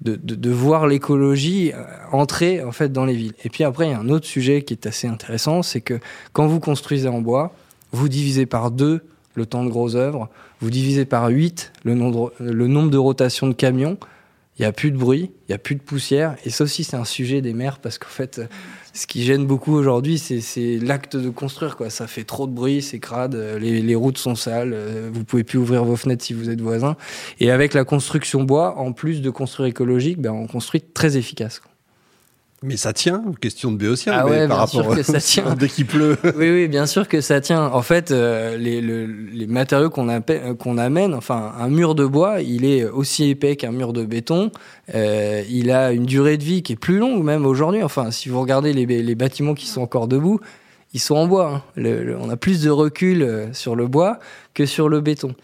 de, 0.00 0.16
de, 0.16 0.34
de 0.34 0.50
voir 0.50 0.86
l'écologie 0.86 1.72
euh, 1.72 1.82
entrer 2.12 2.62
en 2.62 2.72
fait 2.72 2.92
dans 2.92 3.04
les 3.04 3.14
villes. 3.14 3.34
Et 3.44 3.48
puis 3.48 3.64
après, 3.64 3.86
il 3.86 3.90
y 3.90 3.94
a 3.94 3.98
un 3.98 4.08
autre 4.08 4.26
sujet 4.26 4.62
qui 4.62 4.74
est 4.74 4.86
assez 4.86 5.06
intéressant, 5.06 5.62
c'est 5.62 5.80
que 5.80 6.00
quand 6.32 6.46
vous 6.46 6.60
construisez 6.60 7.08
en 7.08 7.20
bois, 7.20 7.54
vous 7.92 8.08
divisez 8.08 8.46
par 8.46 8.70
deux 8.70 9.02
le 9.34 9.46
temps 9.46 9.64
de 9.64 9.70
gros 9.70 9.96
œuvres, 9.96 10.28
vous 10.60 10.70
divisez 10.70 11.04
par 11.04 11.28
huit 11.28 11.72
le 11.84 11.94
nombre, 11.94 12.32
le 12.38 12.66
nombre 12.66 12.90
de 12.90 12.98
rotations 12.98 13.46
de 13.46 13.52
camions, 13.52 13.98
il 14.58 14.62
n'y 14.62 14.66
a 14.66 14.72
plus 14.72 14.92
de 14.92 14.96
bruit, 14.96 15.32
il 15.48 15.50
n'y 15.50 15.54
a 15.54 15.58
plus 15.58 15.74
de 15.74 15.82
poussière. 15.82 16.36
Et 16.44 16.50
ça 16.50 16.64
aussi, 16.64 16.84
c'est 16.84 16.96
un 16.96 17.04
sujet 17.04 17.40
des 17.40 17.52
maires 17.52 17.80
parce 17.80 17.98
qu'en 17.98 18.08
fait, 18.08 18.40
ce 18.92 19.06
qui 19.08 19.24
gêne 19.24 19.46
beaucoup 19.46 19.74
aujourd'hui, 19.74 20.18
c'est 20.18 20.78
l'acte 20.78 21.16
de 21.16 21.28
construire. 21.28 21.76
Quoi. 21.76 21.90
Ça 21.90 22.06
fait 22.06 22.22
trop 22.22 22.46
de 22.46 22.52
bruit, 22.52 22.80
c'est 22.80 23.00
crade, 23.00 23.34
les, 23.34 23.82
les, 23.82 23.94
routes 23.96 24.18
sont 24.18 24.36
sales, 24.36 24.72
euh, 24.72 25.10
vous 25.12 25.24
pouvez 25.24 25.42
plus 25.42 25.58
ouvrir 25.58 25.84
vos 25.84 25.96
fenêtres 25.96 26.24
si 26.24 26.34
vous 26.34 26.50
êtes 26.50 26.60
voisin. 26.60 26.96
Et 27.40 27.50
avec 27.50 27.74
la 27.74 27.84
construction 27.84 28.44
bois, 28.44 28.78
en 28.78 28.92
plus 28.92 29.22
de 29.22 29.30
construire 29.30 29.68
écologique, 29.68 30.20
ben, 30.20 30.30
on 30.30 30.46
construit 30.46 30.80
très 30.80 31.16
efficace. 31.16 31.58
Quoi. 31.58 31.73
Mais 32.66 32.78
ça 32.78 32.94
tient, 32.94 33.22
question 33.42 33.72
de 33.72 33.76
béotien, 33.76 34.14
ah 34.16 34.26
ouais, 34.26 34.48
par 34.48 34.56
rapport 34.56 34.84
sûr 34.84 34.96
que 34.96 35.02
ça 35.02 35.20
tient. 35.20 35.54
dès 35.54 35.68
qu'il 35.68 35.86
pleut. 35.86 36.16
oui, 36.24 36.50
oui, 36.50 36.68
bien 36.68 36.86
sûr 36.86 37.08
que 37.08 37.20
ça 37.20 37.42
tient. 37.42 37.66
En 37.66 37.82
fait, 37.82 38.10
euh, 38.10 38.56
les, 38.56 38.80
les, 38.80 39.46
matériaux 39.46 39.90
qu'on 39.90 40.08
euh, 40.08 40.54
qu'on 40.54 40.78
amène, 40.78 41.12
enfin, 41.12 41.52
un 41.58 41.68
mur 41.68 41.94
de 41.94 42.06
bois, 42.06 42.40
il 42.40 42.64
est 42.64 42.84
aussi 42.84 43.28
épais 43.28 43.56
qu'un 43.56 43.70
mur 43.70 43.92
de 43.92 44.06
béton. 44.06 44.50
Euh, 44.94 45.42
il 45.50 45.70
a 45.70 45.92
une 45.92 46.06
durée 46.06 46.38
de 46.38 46.42
vie 46.42 46.62
qui 46.62 46.72
est 46.72 46.76
plus 46.76 46.98
longue 46.98 47.22
même 47.22 47.44
aujourd'hui. 47.44 47.82
Enfin, 47.82 48.10
si 48.10 48.30
vous 48.30 48.40
regardez 48.40 48.72
les, 48.72 48.86
les, 48.86 49.14
bâtiments 49.14 49.54
qui 49.54 49.66
sont 49.66 49.82
encore 49.82 50.08
debout, 50.08 50.40
ils 50.94 51.00
sont 51.00 51.16
en 51.16 51.26
bois. 51.26 51.62
Hein. 51.76 51.82
on 52.18 52.30
a 52.30 52.36
plus 52.38 52.62
de 52.62 52.70
recul 52.70 53.50
sur 53.52 53.76
le 53.76 53.86
bois 53.86 54.18
que 54.54 54.64
sur 54.64 54.88
le 54.88 55.02
béton. 55.02 55.34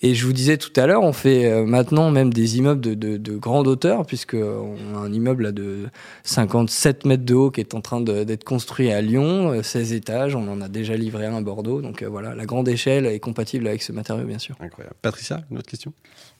Et 0.00 0.14
je 0.14 0.24
vous 0.26 0.32
disais 0.32 0.56
tout 0.58 0.72
à 0.76 0.86
l'heure, 0.86 1.02
on 1.02 1.12
fait 1.12 1.46
euh, 1.46 1.64
maintenant 1.64 2.10
même 2.10 2.32
des 2.32 2.58
immeubles 2.58 2.80
de, 2.80 2.94
de, 2.94 3.16
de 3.16 3.36
grande 3.36 3.66
hauteur, 3.66 4.06
puisqu'on 4.06 4.76
a 4.94 4.98
un 4.98 5.12
immeuble 5.12 5.44
là, 5.44 5.52
de 5.52 5.86
57 6.22 7.04
mètres 7.04 7.24
de 7.24 7.34
haut 7.34 7.50
qui 7.50 7.60
est 7.60 7.74
en 7.74 7.80
train 7.80 8.00
d'être 8.00 8.44
construit 8.44 8.92
à 8.92 9.00
Lyon, 9.00 9.60
16 9.62 9.92
euh, 9.92 9.96
étages, 9.96 10.36
on 10.36 10.48
en 10.48 10.60
a 10.60 10.68
déjà 10.68 10.96
livré 10.96 11.26
un 11.26 11.34
à 11.36 11.40
Bordeaux. 11.40 11.82
Donc 11.82 12.02
euh, 12.02 12.08
voilà, 12.08 12.34
la 12.34 12.46
grande 12.46 12.68
échelle 12.68 13.06
est 13.06 13.18
compatible 13.18 13.66
avec 13.66 13.82
ce 13.82 13.92
matériau, 13.92 14.24
bien 14.24 14.38
sûr. 14.38 14.54
Incroyable. 14.60 14.94
Patricia, 15.02 15.42
une 15.50 15.58
autre 15.58 15.68
question? 15.68 15.92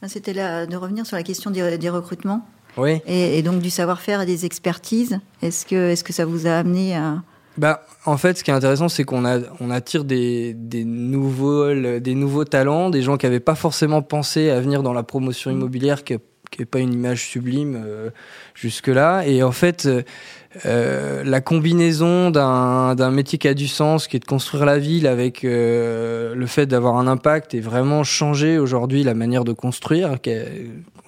Ah, 0.02 0.08
C'était 0.08 0.34
de 0.34 0.76
revenir 0.76 1.04
sur 1.04 1.16
la 1.16 1.24
question 1.24 1.50
des, 1.50 1.78
des 1.78 1.90
recrutements. 1.90 2.46
Oui. 2.76 3.00
Et, 3.06 3.38
et 3.38 3.42
donc 3.42 3.60
du 3.60 3.70
savoir-faire 3.70 4.20
et 4.20 4.26
des 4.26 4.46
expertises. 4.46 5.18
Est-ce 5.42 5.66
que, 5.66 5.90
est 5.90 5.94
-ce 5.94 6.04
que 6.04 6.12
ça 6.12 6.24
vous 6.24 6.46
a 6.46 6.52
amené 6.58 6.94
à 6.94 7.22
bah, 7.58 7.84
en 8.04 8.16
fait, 8.16 8.38
ce 8.38 8.44
qui 8.44 8.52
est 8.52 8.54
intéressant, 8.54 8.88
c'est 8.88 9.02
qu'on 9.02 9.24
on 9.60 9.70
attire 9.70 10.04
des, 10.04 10.54
des, 10.54 10.84
nouveaux, 10.84 11.74
des 11.74 12.14
nouveaux 12.14 12.44
talents, 12.44 12.88
des 12.88 13.02
gens 13.02 13.16
qui 13.16 13.26
n'avaient 13.26 13.40
pas 13.40 13.56
forcément 13.56 14.00
pensé 14.00 14.50
à 14.50 14.60
venir 14.60 14.84
dans 14.84 14.92
la 14.92 15.02
promotion 15.02 15.50
immobilière, 15.50 16.04
qui 16.04 16.16
n'est 16.58 16.66
pas 16.66 16.78
une 16.78 16.94
image 16.94 17.26
sublime 17.26 17.82
euh, 17.84 18.10
jusque-là. 18.54 19.26
Et 19.26 19.42
en 19.42 19.50
fait, 19.50 19.86
euh, 19.86 20.02
euh, 20.66 21.24
la 21.24 21.40
combinaison 21.40 22.30
d'un 22.30 23.10
métier 23.10 23.38
qui 23.38 23.48
a 23.48 23.54
du 23.54 23.66
sens, 23.66 24.06
qui 24.06 24.16
est 24.16 24.20
de 24.20 24.24
construire 24.24 24.64
la 24.64 24.78
ville, 24.78 25.08
avec 25.08 25.42
le 25.42 26.46
fait 26.46 26.66
d'avoir 26.66 26.96
un 26.96 27.08
impact 27.08 27.54
et 27.54 27.60
vraiment 27.60 28.04
changer 28.04 28.58
aujourd'hui 28.58 29.02
la 29.02 29.14
manière 29.14 29.42
de 29.42 29.52
construire, 29.52 30.16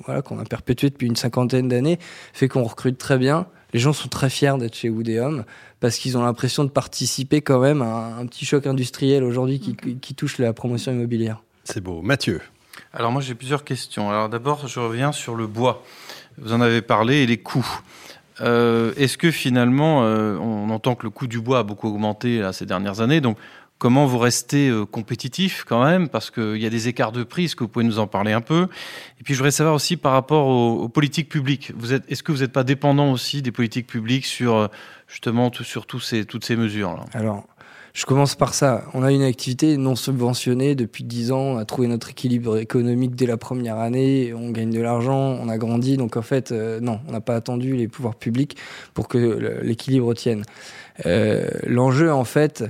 voilà, 0.04 0.23
qu'on 0.23 0.40
a 0.40 0.45
perpétué 0.45 0.90
depuis 0.90 1.07
une 1.07 1.16
cinquantaine 1.16 1.69
d'années, 1.69 2.00
fait 2.33 2.49
qu'on 2.49 2.64
recrute 2.64 2.99
très 2.99 3.19
bien. 3.19 3.47
Les 3.73 3.81
gens 3.81 3.93
sont 3.93 4.09
très 4.09 4.31
fiers 4.31 4.57
d'être 4.59 4.75
chez 4.75 4.91
Woodéum 4.91 5.45
parce 5.81 5.99
qu'ils 5.99 6.19
ont 6.19 6.23
l'impression 6.23 6.65
de 6.65 6.71
participer 6.71 7.41
quand 7.41 7.61
même 7.61 7.83
à 7.83 8.17
un, 8.19 8.27
petit 8.27 8.45
choc 8.45 8.67
industriel 8.67 9.25
aujourd'hui 9.25 9.61
qui, 9.61 9.77
qui, 9.77 10.15
touche 10.15 10.39
la 10.39 10.53
promotion 10.53 10.93
immobilière. 10.93 11.43
C'est 11.65 11.81
beau. 11.81 12.03
Mathieu 12.03 12.41
Alors 12.93 13.12
moi 13.12 13.23
j'ai 13.23 13.35
plusieurs 13.35 13.65
questions. 13.65 14.11
Alors 14.11 14.29
d'abord 14.29 14.67
je 14.69 14.81
reviens 14.81 15.12
sur 15.12 15.35
le 15.35 15.47
bois. 15.47 15.85
Vous 16.39 16.53
en 16.53 16.61
avez 16.61 16.83
parlé 16.83 17.17
et 17.17 17.27
les 17.27 17.39
coûts. 17.39 17.81
Euh, 18.41 18.93
Est-ce 18.97 19.19
que 19.19 19.31
finalement, 19.31 20.05
euh, 20.05 20.37
on 20.39 20.71
entend 20.71 20.95
que 20.95 21.05
le 21.05 21.11
coût 21.11 21.27
du 21.27 21.41
bois 21.41 21.59
a 21.59 21.62
beaucoup 21.62 21.89
augmenté 21.89 22.39
là, 22.39 22.53
ces 22.53 22.67
dernières 22.67 23.00
années, 23.00 23.21
donc 23.21 23.37
comment 23.81 24.07
vous 24.07 24.19
restez 24.19 24.71
compétitif 24.93 25.65
quand 25.67 25.83
même, 25.83 26.09
parce 26.09 26.31
qu'il 26.31 26.59
y 26.59 26.67
a 26.67 26.71
des 26.71 26.87
écarts 26.87 27.11
de 27.11 27.25
prix. 27.25 27.47
Est-ce 27.47 27.57
que 27.57 27.65
vous 27.65 27.69
pouvez 27.69 27.85
nous 27.85 27.99
en 27.99 28.07
parler 28.07 28.31
un 28.31 28.41
peu? 28.41 28.69
Et 29.19 29.25
puis 29.25 29.35
je 29.35 29.39
voudrais 29.41 29.51
savoir 29.51 29.75
aussi 29.75 29.97
par 29.97 30.13
rapport 30.13 30.47
aux, 30.47 30.89
politiques 30.89 31.29
publiques. 31.29 31.73
Êtes, 31.91 32.05
est-ce 32.09 32.23
que 32.23 32.31
vous 32.31 32.41
n'êtes 32.41 32.53
pas 32.53 32.63
dépendant 32.63 33.11
aussi 33.11 33.43
des 33.43 33.51
politiques 33.51 33.89
publiques 33.89 34.27
sur 34.27 34.71
justement 35.09 35.51
sur 35.53 35.87
ces, 36.01 36.25
toutes 36.25 36.45
ces 36.45 36.55
mesures 36.55 37.05
Alors. 37.15 37.45
Je 37.93 38.07
commence 38.07 38.37
par 38.37 38.55
ça. 38.55 38.85
On 38.95 39.03
a 39.03 39.11
une 39.11 39.23
activité 39.23 39.77
non 39.77 39.97
subventionnée 39.97 40.75
depuis 40.75 41.03
10 41.03 41.33
ans. 41.33 41.41
On 41.41 41.57
a 41.59 41.65
trouvé 41.65 41.89
notre 41.89 42.11
équilibre 42.11 42.59
économique 42.59 43.17
dès 43.17 43.27
la 43.27 43.37
première 43.37 43.79
année. 43.79 44.33
On 44.33 44.51
gagne 44.51 44.71
de 44.71 44.81
l'argent, 44.81 45.37
on 45.41 45.49
a 45.49 45.59
grandi. 45.59 45.97
Donc 45.97 46.17
en 46.17 46.23
fait, 46.23 46.53
euh, 46.53 46.79
non, 46.81 47.01
on 47.09 47.13
n'a 47.13 47.21
pas 47.21 47.35
attendu 47.35 47.75
les 47.75 47.89
pouvoirs 47.89 48.15
publics 48.15 48.57
pour 48.95 49.09
que 49.09 49.61
l'équilibre 49.63 50.15
tienne. 50.15 50.45
Euh, 51.05 51.49
L'enjeu, 51.67 52.13
en 52.13 52.25
fait, 52.25 52.65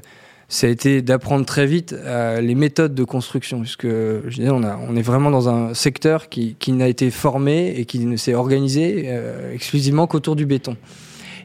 ça 0.50 0.66
a 0.66 0.70
été 0.70 1.00
d'apprendre 1.00 1.46
très 1.46 1.64
vite 1.64 1.94
euh, 1.96 2.40
les 2.40 2.56
méthodes 2.56 2.92
de 2.92 3.04
construction, 3.04 3.60
puisque 3.60 3.86
je 3.86 4.50
on, 4.50 4.64
a, 4.64 4.76
on 4.76 4.96
est 4.96 5.02
vraiment 5.02 5.30
dans 5.30 5.48
un 5.48 5.74
secteur 5.74 6.28
qui, 6.28 6.56
qui 6.58 6.72
n'a 6.72 6.88
été 6.88 7.12
formé 7.12 7.72
et 7.76 7.84
qui 7.84 8.00
ne 8.00 8.16
s'est 8.16 8.34
organisé 8.34 9.04
euh, 9.06 9.54
exclusivement 9.54 10.08
qu'autour 10.08 10.34
du 10.34 10.46
béton. 10.46 10.76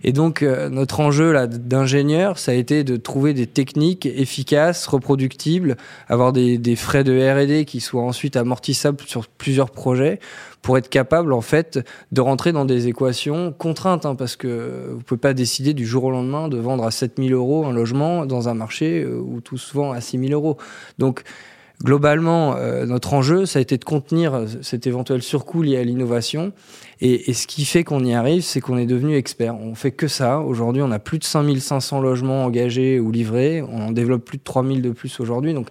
Et 0.08 0.14
donc, 0.14 0.44
euh, 0.44 0.70
notre 0.70 1.00
enjeu 1.00 1.32
là 1.32 1.48
d'ingénieur, 1.48 2.38
ça 2.38 2.52
a 2.52 2.54
été 2.54 2.84
de 2.84 2.96
trouver 2.96 3.34
des 3.34 3.48
techniques 3.48 4.06
efficaces, 4.06 4.86
reproductibles, 4.86 5.78
avoir 6.08 6.32
des, 6.32 6.60
des 6.60 6.76
frais 6.76 7.04
de 7.04 7.12
R&D 7.12 7.66
qui 7.66 7.82
soient 7.82 8.04
ensuite 8.04 8.36
amortissables 8.36 9.02
sur 9.08 9.28
plusieurs 9.28 9.72
projets 9.72 10.20
pour 10.62 10.78
être 10.78 10.90
capable 10.90 11.34
en 11.34 11.42
fait 11.42 11.80
de 12.12 12.22
rentrer 12.22 12.52
dans 12.52 12.66
des 12.66 12.88
équations 12.88 13.52
contraintes, 13.52 14.06
hein, 14.06 14.14
parce 14.14 14.36
que 14.36 14.92
vous 14.92 15.02
pouvez 15.02 15.20
pas 15.20 15.34
décider 15.34 15.74
du 15.74 15.88
jour 15.88 16.04
au 16.04 16.12
lendemain 16.12 16.50
de 16.50 16.58
vendre 16.58 16.84
à 16.86 16.92
7000 16.92 17.34
euros 17.34 17.66
un 17.66 17.74
logement 17.74 18.28
dans 18.28 18.48
un 18.48 18.54
marché 18.54 19.02
euh, 19.02 19.20
où 19.20 19.42
tout 19.42 19.58
se 19.58 19.76
vend 19.76 19.92
à 19.92 20.02
6000 20.02 20.34
euros. 20.34 20.58
Donc 21.00 21.24
globalement, 21.84 22.56
euh, 22.56 22.86
notre 22.86 23.14
enjeu, 23.14 23.46
ça 23.46 23.60
a 23.60 23.62
été 23.62 23.78
de 23.78 23.84
contenir 23.84 24.46
cet 24.62 24.88
éventuel 24.88 25.22
surcoût 25.22 25.62
lié 25.62 25.78
à 25.78 25.84
l'innovation. 25.84 26.54
Et, 27.02 27.30
et, 27.30 27.34
ce 27.34 27.48
qui 27.48 27.66
fait 27.66 27.84
qu'on 27.84 28.04
y 28.04 28.14
arrive, 28.14 28.42
c'est 28.42 28.62
qu'on 28.62 28.78
est 28.78 28.86
devenu 28.86 29.16
expert. 29.16 29.56
On 29.60 29.76
fait 29.76 29.92
que 29.92 30.08
ça. 30.08 30.40
Aujourd'hui, 30.40 30.82
on 30.82 30.92
a 30.92 31.00
plus 31.00 31.20
de 31.20 31.26
5500 31.26 32.00
logements 32.00 32.46
engagés 32.46 33.00
ou 33.00 33.12
livrés. 33.12 33.62
On 33.62 33.88
en 33.88 33.92
développe 33.92 34.24
plus 34.24 34.38
de 34.38 34.44
3000 34.44 34.82
de 34.82 34.92
plus 34.92 35.20
aujourd'hui. 35.20 35.54
Donc, 35.54 35.68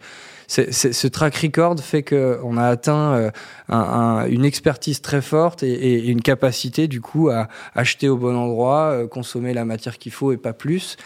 ce 0.47 1.07
track 1.07 1.37
record 1.37 1.81
fait 1.81 2.03
qu'on 2.03 2.57
a 2.57 2.67
atteint 2.67 3.15
euh, 3.15 3.31
un, 3.69 4.27
une 4.27 4.45
expertise 4.45 5.01
très 5.01 5.23
forte 5.23 5.63
et, 5.63 5.73
et, 5.73 6.09
une 6.09 6.21
capacité, 6.21 6.89
du 6.89 7.01
coup, 7.01 7.29
à 7.31 7.49
acheter 7.75 8.09
au 8.09 8.17
bon 8.17 8.37
endroit, 8.37 8.91
euh, 8.91 9.07
consommer 9.07 9.55
la 9.55 9.65
matière 9.65 9.99
qu'il 9.99 10.13
faut 10.13 10.33
et 10.33 10.37
pas 10.37 10.53
plus. 10.53 10.97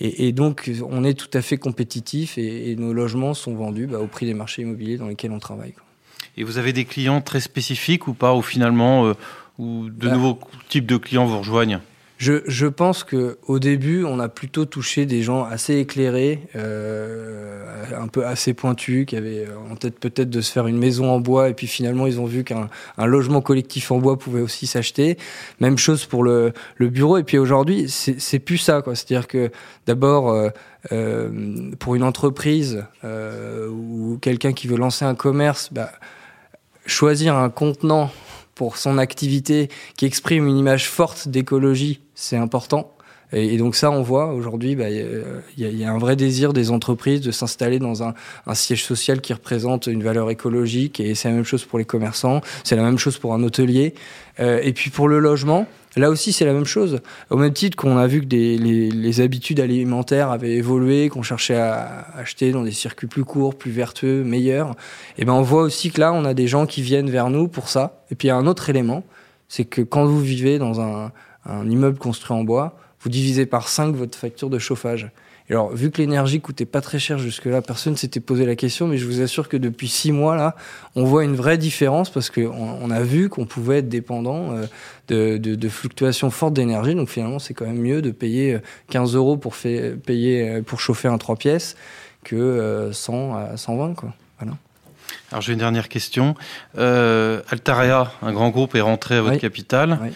Et, 0.00 0.28
et, 0.28 0.32
donc, 0.32 0.70
on 0.88 1.04
est 1.04 1.14
tout 1.14 1.30
à 1.32 1.40
fait 1.40 1.56
compétitif 1.56 2.36
et, 2.36 2.70
et 2.70 2.76
nos 2.76 2.92
logements 2.92 3.32
sont 3.32 3.54
vendus 3.54 3.86
bah, 3.86 3.98
au 3.98 4.06
prix 4.06 4.26
des 4.26 4.34
marchés 4.34 4.62
immobiliers 4.62 4.98
dans 4.98 5.08
lesquels 5.08 5.32
on 5.32 5.38
travaille. 5.38 5.72
Quoi. 5.72 5.84
Et 6.36 6.44
vous 6.44 6.58
avez 6.58 6.72
des 6.72 6.84
clients 6.84 7.20
très 7.20 7.40
spécifiques 7.40 8.08
ou 8.08 8.14
pas, 8.14 8.34
ou 8.34 8.42
finalement, 8.42 9.06
euh, 9.06 9.14
ou 9.58 9.88
de 9.88 10.08
bah, 10.08 10.14
nouveaux 10.14 10.38
types 10.68 10.86
de 10.86 10.96
clients 10.96 11.24
vous 11.24 11.38
rejoignent? 11.38 11.80
Je, 12.18 12.42
je, 12.46 12.66
pense 12.66 13.04
que 13.04 13.38
au 13.46 13.58
début, 13.58 14.04
on 14.04 14.18
a 14.18 14.28
plutôt 14.28 14.64
touché 14.64 15.06
des 15.06 15.22
gens 15.22 15.44
assez 15.44 15.76
éclairés, 15.76 16.40
euh, 16.56 17.62
un 17.96 18.08
peu 18.08 18.24
assez 18.24 18.54
pointus, 18.54 19.06
qui 19.06 19.16
avaient 19.16 19.46
en 19.70 19.76
tête 19.76 19.98
peut-être 19.98 20.30
de 20.30 20.40
se 20.40 20.50
faire 20.50 20.66
une 20.66 20.78
maison 20.78 21.10
en 21.10 21.20
bois, 21.20 21.48
et 21.48 21.54
puis 21.54 21.66
finalement 21.66 22.06
ils 22.06 22.20
ont 22.20 22.26
vu 22.26 22.44
qu'un 22.44 22.68
logement 22.98 23.40
collectif 23.40 23.90
en 23.90 23.98
bois 23.98 24.18
pouvait 24.18 24.40
aussi 24.40 24.66
s'acheter. 24.66 25.18
Même 25.60 25.78
chose 25.78 26.06
pour 26.06 26.24
le, 26.24 26.52
le 26.76 26.88
bureau. 26.88 27.18
Et 27.18 27.22
puis 27.22 27.38
aujourd'hui, 27.38 27.88
c'est 27.88 28.38
plus 28.38 28.58
ça, 28.58 28.82
quoi. 28.82 28.94
C'est-à-dire 28.94 29.28
que 29.28 29.50
d'abord. 29.86 30.30
Euh, 30.30 30.50
euh, 30.92 31.72
pour 31.80 31.96
une 31.96 32.02
entreprise 32.02 32.84
euh, 33.02 33.68
ou 33.68 34.18
quelqu'un 34.20 34.52
qui 34.52 34.68
veut 34.68 34.76
lancer 34.76 35.04
un 35.04 35.14
commerce, 35.14 35.70
bah, 35.72 35.90
choisir 36.86 37.34
un 37.34 37.50
contenant 37.50 38.10
pour 38.56 38.78
son 38.78 38.98
activité 38.98 39.68
qui 39.96 40.06
exprime 40.06 40.48
une 40.48 40.56
image 40.56 40.88
forte 40.88 41.28
d'écologie, 41.28 42.00
c'est 42.14 42.36
important. 42.36 42.90
Et, 43.32 43.56
donc 43.58 43.76
ça, 43.76 43.90
on 43.90 44.02
voit 44.02 44.32
aujourd'hui, 44.32 44.76
bah, 44.76 44.88
il 44.88 45.36
y, 45.56 45.64
y, 45.64 45.84
a 45.84 45.92
un 45.92 45.98
vrai 45.98 46.16
désir 46.16 46.52
des 46.52 46.70
entreprises 46.70 47.20
de 47.20 47.32
s'installer 47.32 47.78
dans 47.78 48.02
un, 48.02 48.14
un, 48.46 48.54
siège 48.54 48.84
social 48.84 49.20
qui 49.20 49.32
représente 49.32 49.88
une 49.88 50.02
valeur 50.02 50.30
écologique. 50.30 51.00
Et 51.00 51.14
c'est 51.14 51.28
la 51.28 51.34
même 51.34 51.44
chose 51.44 51.64
pour 51.64 51.78
les 51.78 51.84
commerçants, 51.84 52.40
c'est 52.64 52.76
la 52.76 52.82
même 52.82 52.98
chose 52.98 53.18
pour 53.18 53.34
un 53.34 53.42
hôtelier. 53.42 53.94
Euh, 54.40 54.60
et 54.62 54.72
puis 54.72 54.90
pour 54.90 55.08
le 55.08 55.18
logement, 55.18 55.66
Là 55.96 56.10
aussi, 56.10 56.32
c'est 56.32 56.44
la 56.44 56.52
même 56.52 56.66
chose. 56.66 57.00
Au 57.30 57.38
même 57.38 57.54
titre 57.54 57.74
qu'on 57.74 57.96
a 57.96 58.06
vu 58.06 58.20
que 58.20 58.26
des, 58.26 58.58
les, 58.58 58.90
les, 58.90 59.20
habitudes 59.22 59.60
alimentaires 59.60 60.30
avaient 60.30 60.54
évolué, 60.54 61.08
qu'on 61.08 61.22
cherchait 61.22 61.56
à 61.56 62.06
acheter 62.14 62.52
dans 62.52 62.62
des 62.62 62.70
circuits 62.70 63.06
plus 63.06 63.24
courts, 63.24 63.56
plus 63.56 63.70
vertueux, 63.70 64.22
meilleurs, 64.22 64.72
et 65.16 65.22
eh 65.22 65.24
ben 65.24 65.32
on 65.32 65.40
voit 65.40 65.62
aussi 65.62 65.90
que 65.90 66.00
là, 66.00 66.12
on 66.12 66.26
a 66.26 66.34
des 66.34 66.48
gens 66.48 66.66
qui 66.66 66.82
viennent 66.82 67.08
vers 67.08 67.30
nous 67.30 67.48
pour 67.48 67.70
ça. 67.70 68.04
Et 68.10 68.14
puis 68.14 68.28
il 68.28 68.30
y 68.30 68.32
a 68.32 68.36
un 68.36 68.46
autre 68.46 68.68
élément, 68.68 69.04
c'est 69.48 69.64
que 69.64 69.80
quand 69.80 70.04
vous 70.04 70.20
vivez 70.20 70.58
dans 70.58 70.82
un, 70.82 71.12
un 71.46 71.70
immeuble 71.70 71.98
construit 71.98 72.36
en 72.36 72.44
bois, 72.44 72.76
vous 73.00 73.08
divisez 73.08 73.46
par 73.46 73.68
5 73.68 73.94
votre 73.94 74.18
facture 74.18 74.50
de 74.50 74.58
chauffage. 74.58 75.10
Et 75.48 75.52
alors, 75.52 75.72
vu 75.72 75.90
que 75.90 75.98
l'énergie 75.98 76.40
coûtait 76.40 76.66
pas 76.66 76.80
très 76.80 76.98
cher 76.98 77.18
jusque-là, 77.18 77.62
personne 77.62 77.96
s'était 77.96 78.20
posé 78.20 78.46
la 78.46 78.56
question, 78.56 78.88
mais 78.88 78.98
je 78.98 79.06
vous 79.06 79.20
assure 79.20 79.48
que 79.48 79.56
depuis 79.56 79.88
six 79.88 80.10
mois, 80.10 80.34
là, 80.34 80.56
on 80.96 81.04
voit 81.04 81.22
une 81.22 81.36
vraie 81.36 81.56
différence 81.56 82.10
parce 82.10 82.30
qu'on 82.30 82.50
on 82.50 82.90
a 82.90 83.00
vu 83.00 83.28
qu'on 83.28 83.46
pouvait 83.46 83.78
être 83.78 83.88
dépendant 83.88 84.52
euh, 84.52 84.66
de, 85.06 85.38
de, 85.38 85.54
de, 85.54 85.68
fluctuations 85.68 86.30
fortes 86.30 86.54
d'énergie. 86.54 86.96
Donc 86.96 87.08
finalement, 87.08 87.38
c'est 87.38 87.54
quand 87.54 87.66
même 87.66 87.78
mieux 87.78 88.02
de 88.02 88.10
payer 88.10 88.58
15 88.90 89.14
euh, 89.14 89.18
euros 89.18 89.36
pour, 89.36 89.54
fait, 89.54 89.96
payer, 89.96 90.48
euh, 90.48 90.62
pour 90.62 90.80
chauffer 90.80 91.06
un 91.06 91.18
3 91.18 91.36
pièces 91.36 91.76
que 92.24 92.90
100 92.92 93.36
à 93.36 93.56
120, 93.56 93.94
quoi. 93.94 94.12
Voilà. 94.40 94.56
Alors 95.30 95.42
j'ai 95.42 95.52
une 95.52 95.58
dernière 95.58 95.88
question. 95.88 96.34
Euh, 96.78 97.40
Altarea, 97.50 98.12
un 98.22 98.32
grand 98.32 98.50
groupe, 98.50 98.74
est 98.74 98.80
rentré 98.80 99.16
à 99.16 99.22
votre 99.22 99.34
oui. 99.34 99.40
capital. 99.40 99.98
Oui. 100.02 100.10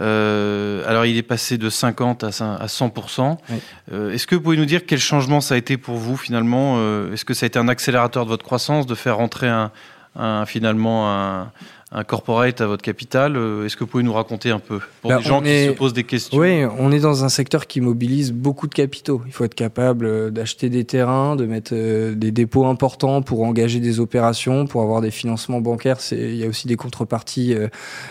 Euh, 0.00 0.88
alors, 0.88 1.06
il 1.06 1.16
est 1.16 1.22
passé 1.22 1.58
de 1.58 1.70
50 1.70 2.24
à 2.24 2.30
100%. 2.30 3.38
Oui. 3.50 3.56
Euh, 3.92 4.12
Est-ce 4.12 4.26
que 4.26 4.34
vous 4.34 4.40
pouvez 4.40 4.56
nous 4.56 4.64
dire 4.64 4.86
quel 4.86 4.98
changement 4.98 5.40
ça 5.40 5.54
a 5.54 5.56
été 5.58 5.76
pour 5.76 5.96
vous 5.96 6.16
finalement 6.16 6.76
euh, 6.78 7.12
Est-ce 7.12 7.24
que 7.24 7.34
ça 7.34 7.44
a 7.44 7.48
été 7.48 7.58
un 7.58 7.68
accélérateur 7.68 8.24
de 8.24 8.30
votre 8.30 8.44
croissance 8.44 8.86
de 8.86 8.94
faire 8.94 9.16
rentrer 9.16 9.48
un, 9.48 9.70
un 10.16 10.46
finalement 10.46 11.12
un, 11.12 11.52
un 11.94 12.02
corporate 12.02 12.60
à 12.60 12.66
votre 12.66 12.82
capital. 12.82 13.36
Euh, 13.36 13.64
est-ce 13.64 13.76
que 13.76 13.84
vous 13.84 13.90
pouvez 13.90 14.02
nous 14.02 14.12
raconter 14.12 14.50
un 14.50 14.58
peu 14.58 14.80
pour 15.00 15.10
bah, 15.10 15.18
des 15.18 15.22
gens 15.22 15.42
est... 15.44 15.66
qui 15.66 15.72
se 15.72 15.78
posent 15.78 15.92
des 15.92 16.04
questions 16.04 16.38
Oui, 16.38 16.64
on 16.78 16.90
est 16.90 16.98
dans 16.98 17.24
un 17.24 17.28
secteur 17.28 17.68
qui 17.68 17.80
mobilise 17.80 18.32
beaucoup 18.32 18.66
de 18.66 18.74
capitaux. 18.74 19.22
Il 19.26 19.32
faut 19.32 19.44
être 19.44 19.54
capable 19.54 20.06
euh, 20.06 20.30
d'acheter 20.30 20.68
des 20.68 20.84
terrains, 20.84 21.36
de 21.36 21.46
mettre 21.46 21.70
euh, 21.72 22.14
des 22.14 22.32
dépôts 22.32 22.66
importants 22.66 23.22
pour 23.22 23.44
engager 23.44 23.78
des 23.78 24.00
opérations, 24.00 24.66
pour 24.66 24.82
avoir 24.82 25.00
des 25.00 25.12
financements 25.12 25.60
bancaires. 25.60 25.98
Il 26.10 26.34
y 26.34 26.44
a 26.44 26.48
aussi 26.48 26.66
des 26.66 26.76
contreparties 26.76 27.54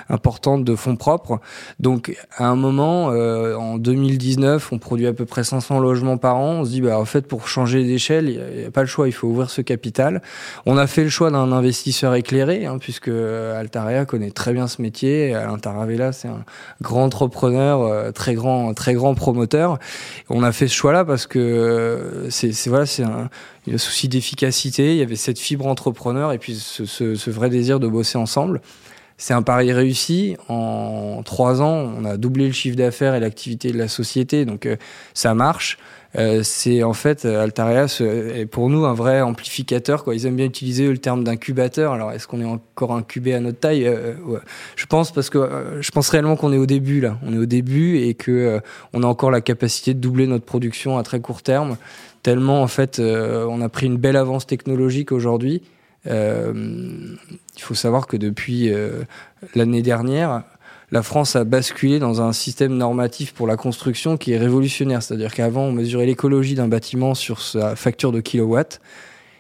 importantes 0.10 0.64
de 0.64 0.76
fonds 0.76 0.96
propres. 0.96 1.40
Donc, 1.80 2.16
à 2.38 2.48
un 2.48 2.56
moment, 2.56 3.08
en 3.08 3.78
2019, 3.78 4.72
on 4.72 4.80
produit 4.80 5.08
à 5.08 5.14
peu 5.14 5.26
près 5.26 5.44
500 5.44 5.80
logements 5.80 6.18
par 6.18 6.38
an. 6.38 6.60
On 6.60 6.66
se 6.66 6.70
dit, 6.70 6.82
bah, 6.82 6.98
en 7.00 7.06
fait, 7.06 7.28
pour 7.28 7.48
changer 7.48 7.84
d'échelle, 7.84 8.30
il 8.30 8.58
n'y 8.58 8.64
a, 8.64 8.68
a, 8.68 8.72
pas 8.72 8.82
le 8.82 8.88
choix. 8.88 9.08
Il 9.08 9.12
faut 9.12 9.28
ouvrir 9.28 9.50
ce 9.50 9.62
capital. 9.62 10.22
On 10.66 10.78
a 10.78 10.88
fait 10.88 11.04
le 11.04 11.10
choix 11.10 11.32
d'un 11.32 11.52
investisseur 11.52 12.16
éclairé, 12.16 12.66
hein, 12.66 12.78
puisque 12.80 13.10
Altaria 13.76 14.06
connaît 14.06 14.30
très 14.30 14.54
bien 14.54 14.68
ce 14.68 14.82
métier. 14.84 15.34
Alain 15.34 15.58
Taravella, 15.58 16.12
c'est 16.12 16.28
un 16.28 16.46
grand 16.82 17.06
entrepreneur, 17.06 17.82
euh, 17.82 18.12
très 18.12 18.36
grand, 18.36 18.74
très 18.76 18.94
grand 18.94 19.16
promoteur. 19.16 19.80
On 20.30 20.44
a 20.44 20.52
fait 20.52 20.68
ce 20.68 20.76
choix-là 20.76 21.06
parce 21.06 21.26
que 21.26 21.40
euh, 21.40 22.30
c'est 22.30 22.52
voilà, 22.68 22.86
c'est 22.86 23.04
un, 23.04 23.30
souci 23.78 24.10
d'efficacité. 24.10 24.92
Il 24.92 24.98
y 24.98 25.02
avait 25.02 25.16
cette 25.16 25.40
fibre 25.40 25.66
entrepreneur 25.66 26.34
et 26.34 26.38
puis 26.38 26.56
ce 26.56 27.30
vrai 27.32 27.50
désir 27.50 27.80
de 27.80 27.88
bosser 27.88 28.20
ensemble. 28.20 28.62
C'est 29.18 29.34
un 29.34 29.42
pari 29.42 29.72
réussi. 29.72 30.36
En 30.50 31.22
trois 31.24 31.62
ans, 31.62 31.92
on 31.98 32.06
a 32.06 32.18
doublé 32.18 32.48
le 32.48 32.54
chiffre 32.54 32.76
d'affaires 32.76 33.16
et 33.16 33.20
l'activité 33.20 33.72
de 33.72 33.78
la 33.78 33.88
société, 33.88 34.46
donc 34.46 34.66
euh, 34.66 34.76
ça 35.14 35.34
marche. 35.34 35.78
Euh, 36.16 36.42
c'est 36.44 36.84
en 36.84 36.94
fait 36.94 37.26
Altaria 37.26 37.86
est 37.86 38.46
pour 38.46 38.70
nous 38.70 38.86
un 38.86 38.94
vrai 38.94 39.22
amplificateur. 39.22 40.04
Ils 40.14 40.28
aiment 40.28 40.36
bien 40.36 40.46
utiliser 40.46 40.88
le 40.88 41.00
terme 41.00 41.24
d'incubateur. 41.24 41.94
Alors 41.94 42.12
est-ce 42.12 42.28
qu'on 42.28 42.40
est 42.40 42.46
encore 42.46 42.94
incubé 42.94 43.34
à 43.34 43.40
notre 43.40 43.60
taille? 43.60 43.88
Euh. 43.88 44.14
Je 44.76 44.86
pense 44.86 45.12
parce 45.12 45.32
que 45.32 45.40
euh, 45.40 45.82
je 45.82 45.90
pense 45.90 46.10
réellement 46.10 46.36
qu'on 46.36 46.54
est 46.54 46.58
au 46.58 46.68
début 46.68 47.02
là. 47.02 47.18
On 47.26 47.34
est 47.34 47.38
au 47.40 47.48
début 47.48 47.98
et 47.98 48.14
que 48.14 48.32
euh, 48.32 48.60
on 48.94 49.02
a 49.02 49.08
encore 49.08 49.32
la 49.32 49.42
capacité 49.42 49.96
de 49.96 50.00
doubler 50.00 50.28
notre 50.28 50.46
production 50.46 51.00
à 51.00 51.04
très 51.04 51.20
court 51.20 51.42
terme. 51.42 51.78
Tellement 52.22 52.62
en 52.62 52.68
fait, 52.68 53.00
euh, 53.00 53.48
on 53.50 53.62
a 53.62 53.70
pris 53.70 53.88
une 53.88 53.98
belle 53.98 54.16
avance 54.16 54.46
technologique 54.46 55.12
aujourd'hui. 55.12 55.64
Il 56.06 57.18
faut 57.60 57.76
savoir 57.76 58.08
que 58.08 58.18
depuis 58.18 58.72
l'année 59.56 59.82
dernière, 59.82 60.44
la 60.92 61.02
France 61.02 61.36
a 61.36 61.44
basculé 61.44 61.98
dans 61.98 62.22
un 62.22 62.34
système 62.34 62.78
normatif 62.78 63.34
pour 63.34 63.48
la 63.48 63.58
construction 63.58 64.16
qui 64.16 64.34
est 64.34 64.38
révolutionnaire. 64.38 65.02
C'est-à-dire 65.02 65.34
qu'avant, 65.34 65.64
on 65.64 65.72
mesurait 65.72 66.06
l'écologie 66.06 66.54
d'un 66.56 66.68
bâtiment 66.68 67.16
sur 67.16 67.42
sa 67.42 67.76
facture 67.76 68.12
de 68.12 68.22
kilowatts. 68.22 68.80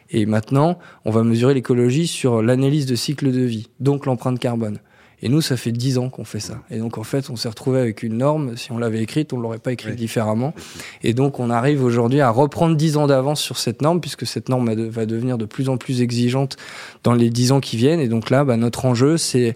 Et 0.09 0.25
maintenant, 0.25 0.79
on 1.05 1.11
va 1.11 1.23
mesurer 1.23 1.53
l'écologie 1.53 2.07
sur 2.07 2.41
l'analyse 2.41 2.85
de 2.85 2.95
cycle 2.95 3.31
de 3.31 3.41
vie, 3.41 3.69
donc 3.79 4.05
l'empreinte 4.05 4.39
carbone. 4.39 4.79
Et 5.25 5.29
nous, 5.29 5.39
ça 5.39 5.55
fait 5.55 5.71
10 5.71 5.99
ans 5.99 6.09
qu'on 6.09 6.25
fait 6.25 6.41
ça. 6.41 6.59
Et 6.69 6.79
donc, 6.79 6.97
en 6.97 7.03
fait, 7.03 7.29
on 7.29 7.37
s'est 7.37 7.47
retrouvé 7.47 7.79
avec 7.79 8.03
une 8.03 8.17
norme. 8.17 8.57
Si 8.57 8.73
on 8.73 8.77
l'avait 8.77 9.01
écrite, 9.01 9.31
on 9.31 9.39
l'aurait 9.39 9.57
pas 9.57 9.71
écrite 9.71 9.95
différemment. 9.95 10.53
Et 11.01 11.13
donc, 11.13 11.39
on 11.39 11.49
arrive 11.49 11.81
aujourd'hui 11.81 12.19
à 12.19 12.29
reprendre 12.29 12.75
10 12.75 12.97
ans 12.97 13.07
d'avance 13.07 13.39
sur 13.39 13.57
cette 13.57 13.81
norme, 13.81 14.01
puisque 14.01 14.27
cette 14.27 14.49
norme 14.49 14.73
va 14.89 15.05
devenir 15.05 15.37
de 15.37 15.45
plus 15.45 15.69
en 15.69 15.77
plus 15.77 16.01
exigeante 16.01 16.57
dans 17.05 17.13
les 17.13 17.29
10 17.29 17.53
ans 17.53 17.61
qui 17.61 17.77
viennent. 17.77 18.01
Et 18.01 18.09
donc 18.09 18.29
là, 18.31 18.43
bah, 18.43 18.57
notre 18.57 18.83
enjeu, 18.83 19.15
c'est 19.15 19.55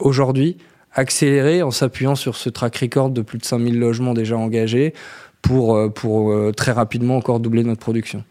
aujourd'hui 0.00 0.56
accélérer 0.92 1.62
en 1.62 1.70
s'appuyant 1.70 2.16
sur 2.16 2.34
ce 2.34 2.50
track 2.50 2.76
record 2.78 3.10
de 3.10 3.22
plus 3.22 3.38
de 3.38 3.44
5000 3.44 3.78
logements 3.78 4.14
déjà 4.14 4.36
engagés 4.36 4.94
pour, 5.42 5.76
euh, 5.76 5.90
pour 5.90 6.32
euh, 6.32 6.50
très 6.50 6.72
rapidement 6.72 7.16
encore 7.16 7.38
doubler 7.38 7.62
notre 7.62 7.80
production. 7.80 8.24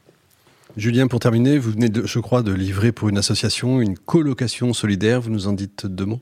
Julien, 0.75 1.08
pour 1.08 1.22
terminer, 1.22 1.58
vous 1.60 1.72
venez, 1.72 1.88
de, 1.88 2.06
je 2.06 2.20
crois, 2.20 2.42
de 2.42 2.52
livrer 2.52 2.92
pour 2.92 3.08
une 3.08 3.18
association 3.18 3.80
une 3.80 3.98
colocation 3.98 4.74
solidaire. 4.74 5.22
Vous 5.22 5.30
nous 5.30 5.48
en 5.48 5.54
dites 5.54 5.86
deux 5.86 6.06
mots? 6.06 6.20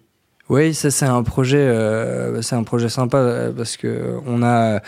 Oui, 0.52 0.74
ça 0.74 0.92
c'est 0.92 1.06
un 1.06 1.24
projet, 1.24 1.60
euh, 1.60 2.42
c'est 2.42 2.56
un 2.58 2.64
projet 2.64 2.90
sympa 2.90 3.20
euh, 3.20 3.52
parce 3.54 3.78
que 3.78 4.18
on 4.28 4.44
a 4.44 4.82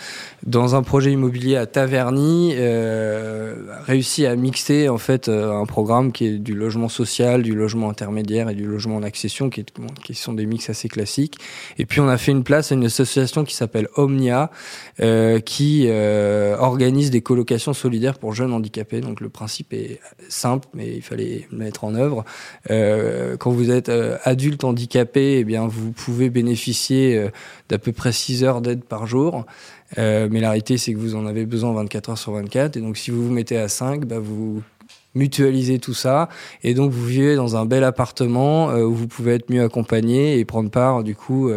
dans 0.44 0.74
un 0.74 0.82
projet 0.82 1.10
immobilier 1.10 1.56
à 1.56 1.64
Taverny 1.64 2.52
euh, 2.54 3.54
réussi 3.86 4.26
à 4.26 4.36
mixer 4.36 4.90
en 4.90 4.98
fait 4.98 5.30
un 5.30 5.64
programme 5.64 6.12
qui 6.12 6.26
est 6.26 6.38
du 6.38 6.52
logement 6.54 6.90
social, 6.90 7.42
du 7.42 7.54
logement 7.54 7.88
intermédiaire 7.88 8.50
et 8.50 8.54
du 8.54 8.66
logement 8.66 8.96
en 8.96 9.02
accession, 9.02 9.48
qui, 9.48 9.64
sont 10.12 10.34
des 10.34 10.44
mix 10.44 10.68
assez 10.68 10.90
classiques. 10.90 11.38
Et 11.78 11.86
puis 11.86 12.00
on 12.00 12.08
a 12.08 12.18
fait 12.18 12.32
une 12.32 12.44
place 12.44 12.70
à 12.70 12.74
une 12.74 12.84
association 12.84 13.44
qui 13.44 13.54
s'appelle 13.54 13.88
Omnia, 13.96 14.50
qui 15.46 15.88
organise 16.58 17.10
des 17.10 17.22
colocations 17.22 17.72
solidaires 17.72 18.18
pour 18.18 18.34
jeunes 18.34 18.52
handicapés. 18.52 19.00
Donc 19.00 19.22
le 19.22 19.30
principe 19.30 19.72
est 19.72 19.98
simple, 20.28 20.68
mais 20.74 20.94
il 20.94 21.02
fallait 21.02 21.48
le 21.50 21.56
mettre 21.56 21.84
en 21.84 21.94
œuvre. 21.94 22.26
quand 22.68 23.50
vous 23.50 23.70
êtes 23.70 23.90
adulte 24.24 24.64
handicapé, 24.64 25.38
eh 25.38 25.44
bien 25.44 25.53
vous 25.66 25.92
pouvez 25.92 26.30
bénéficier 26.30 27.16
euh, 27.16 27.30
d'à 27.68 27.78
peu 27.78 27.92
près 27.92 28.12
6 28.12 28.44
heures 28.44 28.60
d'aide 28.60 28.84
par 28.84 29.06
jour. 29.06 29.46
Euh, 29.98 30.28
mais 30.30 30.40
la 30.40 30.50
réalité, 30.50 30.78
c'est 30.78 30.92
que 30.92 30.98
vous 30.98 31.14
en 31.14 31.26
avez 31.26 31.46
besoin 31.46 31.72
24 31.72 32.10
heures 32.10 32.18
sur 32.18 32.32
24. 32.32 32.76
Et 32.76 32.80
donc, 32.80 32.96
si 32.96 33.10
vous 33.10 33.26
vous 33.26 33.32
mettez 33.32 33.56
à 33.56 33.68
5, 33.68 34.04
bah, 34.06 34.18
vous 34.18 34.62
mutualisez 35.14 35.78
tout 35.78 35.94
ça. 35.94 36.28
Et 36.62 36.74
donc, 36.74 36.90
vous 36.90 37.04
vivez 37.04 37.36
dans 37.36 37.56
un 37.56 37.66
bel 37.66 37.84
appartement 37.84 38.70
euh, 38.70 38.82
où 38.84 38.94
vous 38.94 39.06
pouvez 39.06 39.34
être 39.34 39.50
mieux 39.50 39.62
accompagné 39.62 40.38
et 40.38 40.44
prendre 40.44 40.70
part, 40.70 41.02
du 41.04 41.14
coup, 41.14 41.50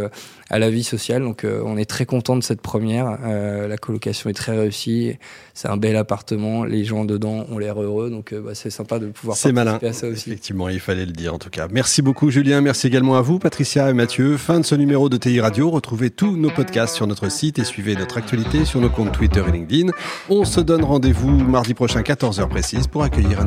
à 0.50 0.60
la 0.60 0.70
vie 0.70 0.84
sociale. 0.84 1.24
Donc 1.24 1.44
euh, 1.44 1.62
on 1.66 1.78
est 1.78 1.86
très 1.86 2.06
content 2.06 2.36
de 2.36 2.44
cette 2.44 2.62
première. 2.62 3.18
Euh, 3.26 3.68
la 3.68 3.78
colocation 3.78 4.30
est 4.30 4.34
très 4.34 4.58
réussie. 4.58 5.14
C'est 5.54 5.68
un 5.68 5.78
bel 5.78 5.96
appartement. 5.96 6.64
Les 6.64 6.86
gens 6.86 7.06
dedans 7.06 7.46
ont 7.50 7.58
l'air 7.58 7.82
heureux. 7.82 8.10
Donc 8.10 8.34
euh, 8.34 8.42
bah, 8.42 8.52
c'est 8.54 8.70
sympa 8.70 9.00
de 9.00 9.08
pouvoir 9.08 9.36
participer 9.36 9.54
malin. 9.54 9.80
à 9.82 9.94
ça 9.94 10.08
aussi. 10.08 10.30
Effectivement, 10.30 10.70
il 10.70 10.80
fallait 10.80 11.06
le 11.06 11.12
dire 11.12 11.34
en 11.34 11.40
tout 11.40 11.50
cas. 11.50 11.68
Merci 11.72 12.02
beaucoup 12.02 12.30
Julien. 12.30 12.62
Merci 12.62 12.88
également 12.88 13.16
à 13.16 13.22
vous 13.22 13.40
Patricia 13.40 13.90
et 13.90 13.94
Mathieu. 13.94 14.38
Fin 14.38 14.60
de 14.60 14.66
ce 14.66 14.76
numéro 14.76 15.10
de 15.10 15.18
TI 15.18 15.40
Radio. 15.40 15.70
Retrouvez 15.70 16.10
tous 16.10 16.38
nos 16.38 16.50
podcasts 16.50 16.96
sur 16.96 17.08
notre 17.08 17.30
site 17.30 17.60
et 17.60 17.64
suivez 17.64 17.96
notre 17.96 18.18
actualité 18.18 18.66
sur 18.66 18.80
nos 18.80 18.90
comptes 18.90 19.12
Twitter 19.12 19.44
et 19.48 19.52
LinkedIn. 19.52 19.92
On 20.30 20.46
se 20.46 20.62
donne 20.62 20.84
rendez-vous 20.84 21.32
mardi 21.32 21.74
prochain 21.74 22.02
14h 22.02 22.48
précise 22.48 22.88
pour 22.88 23.04
accueillir 23.04 23.42
un 23.42 23.47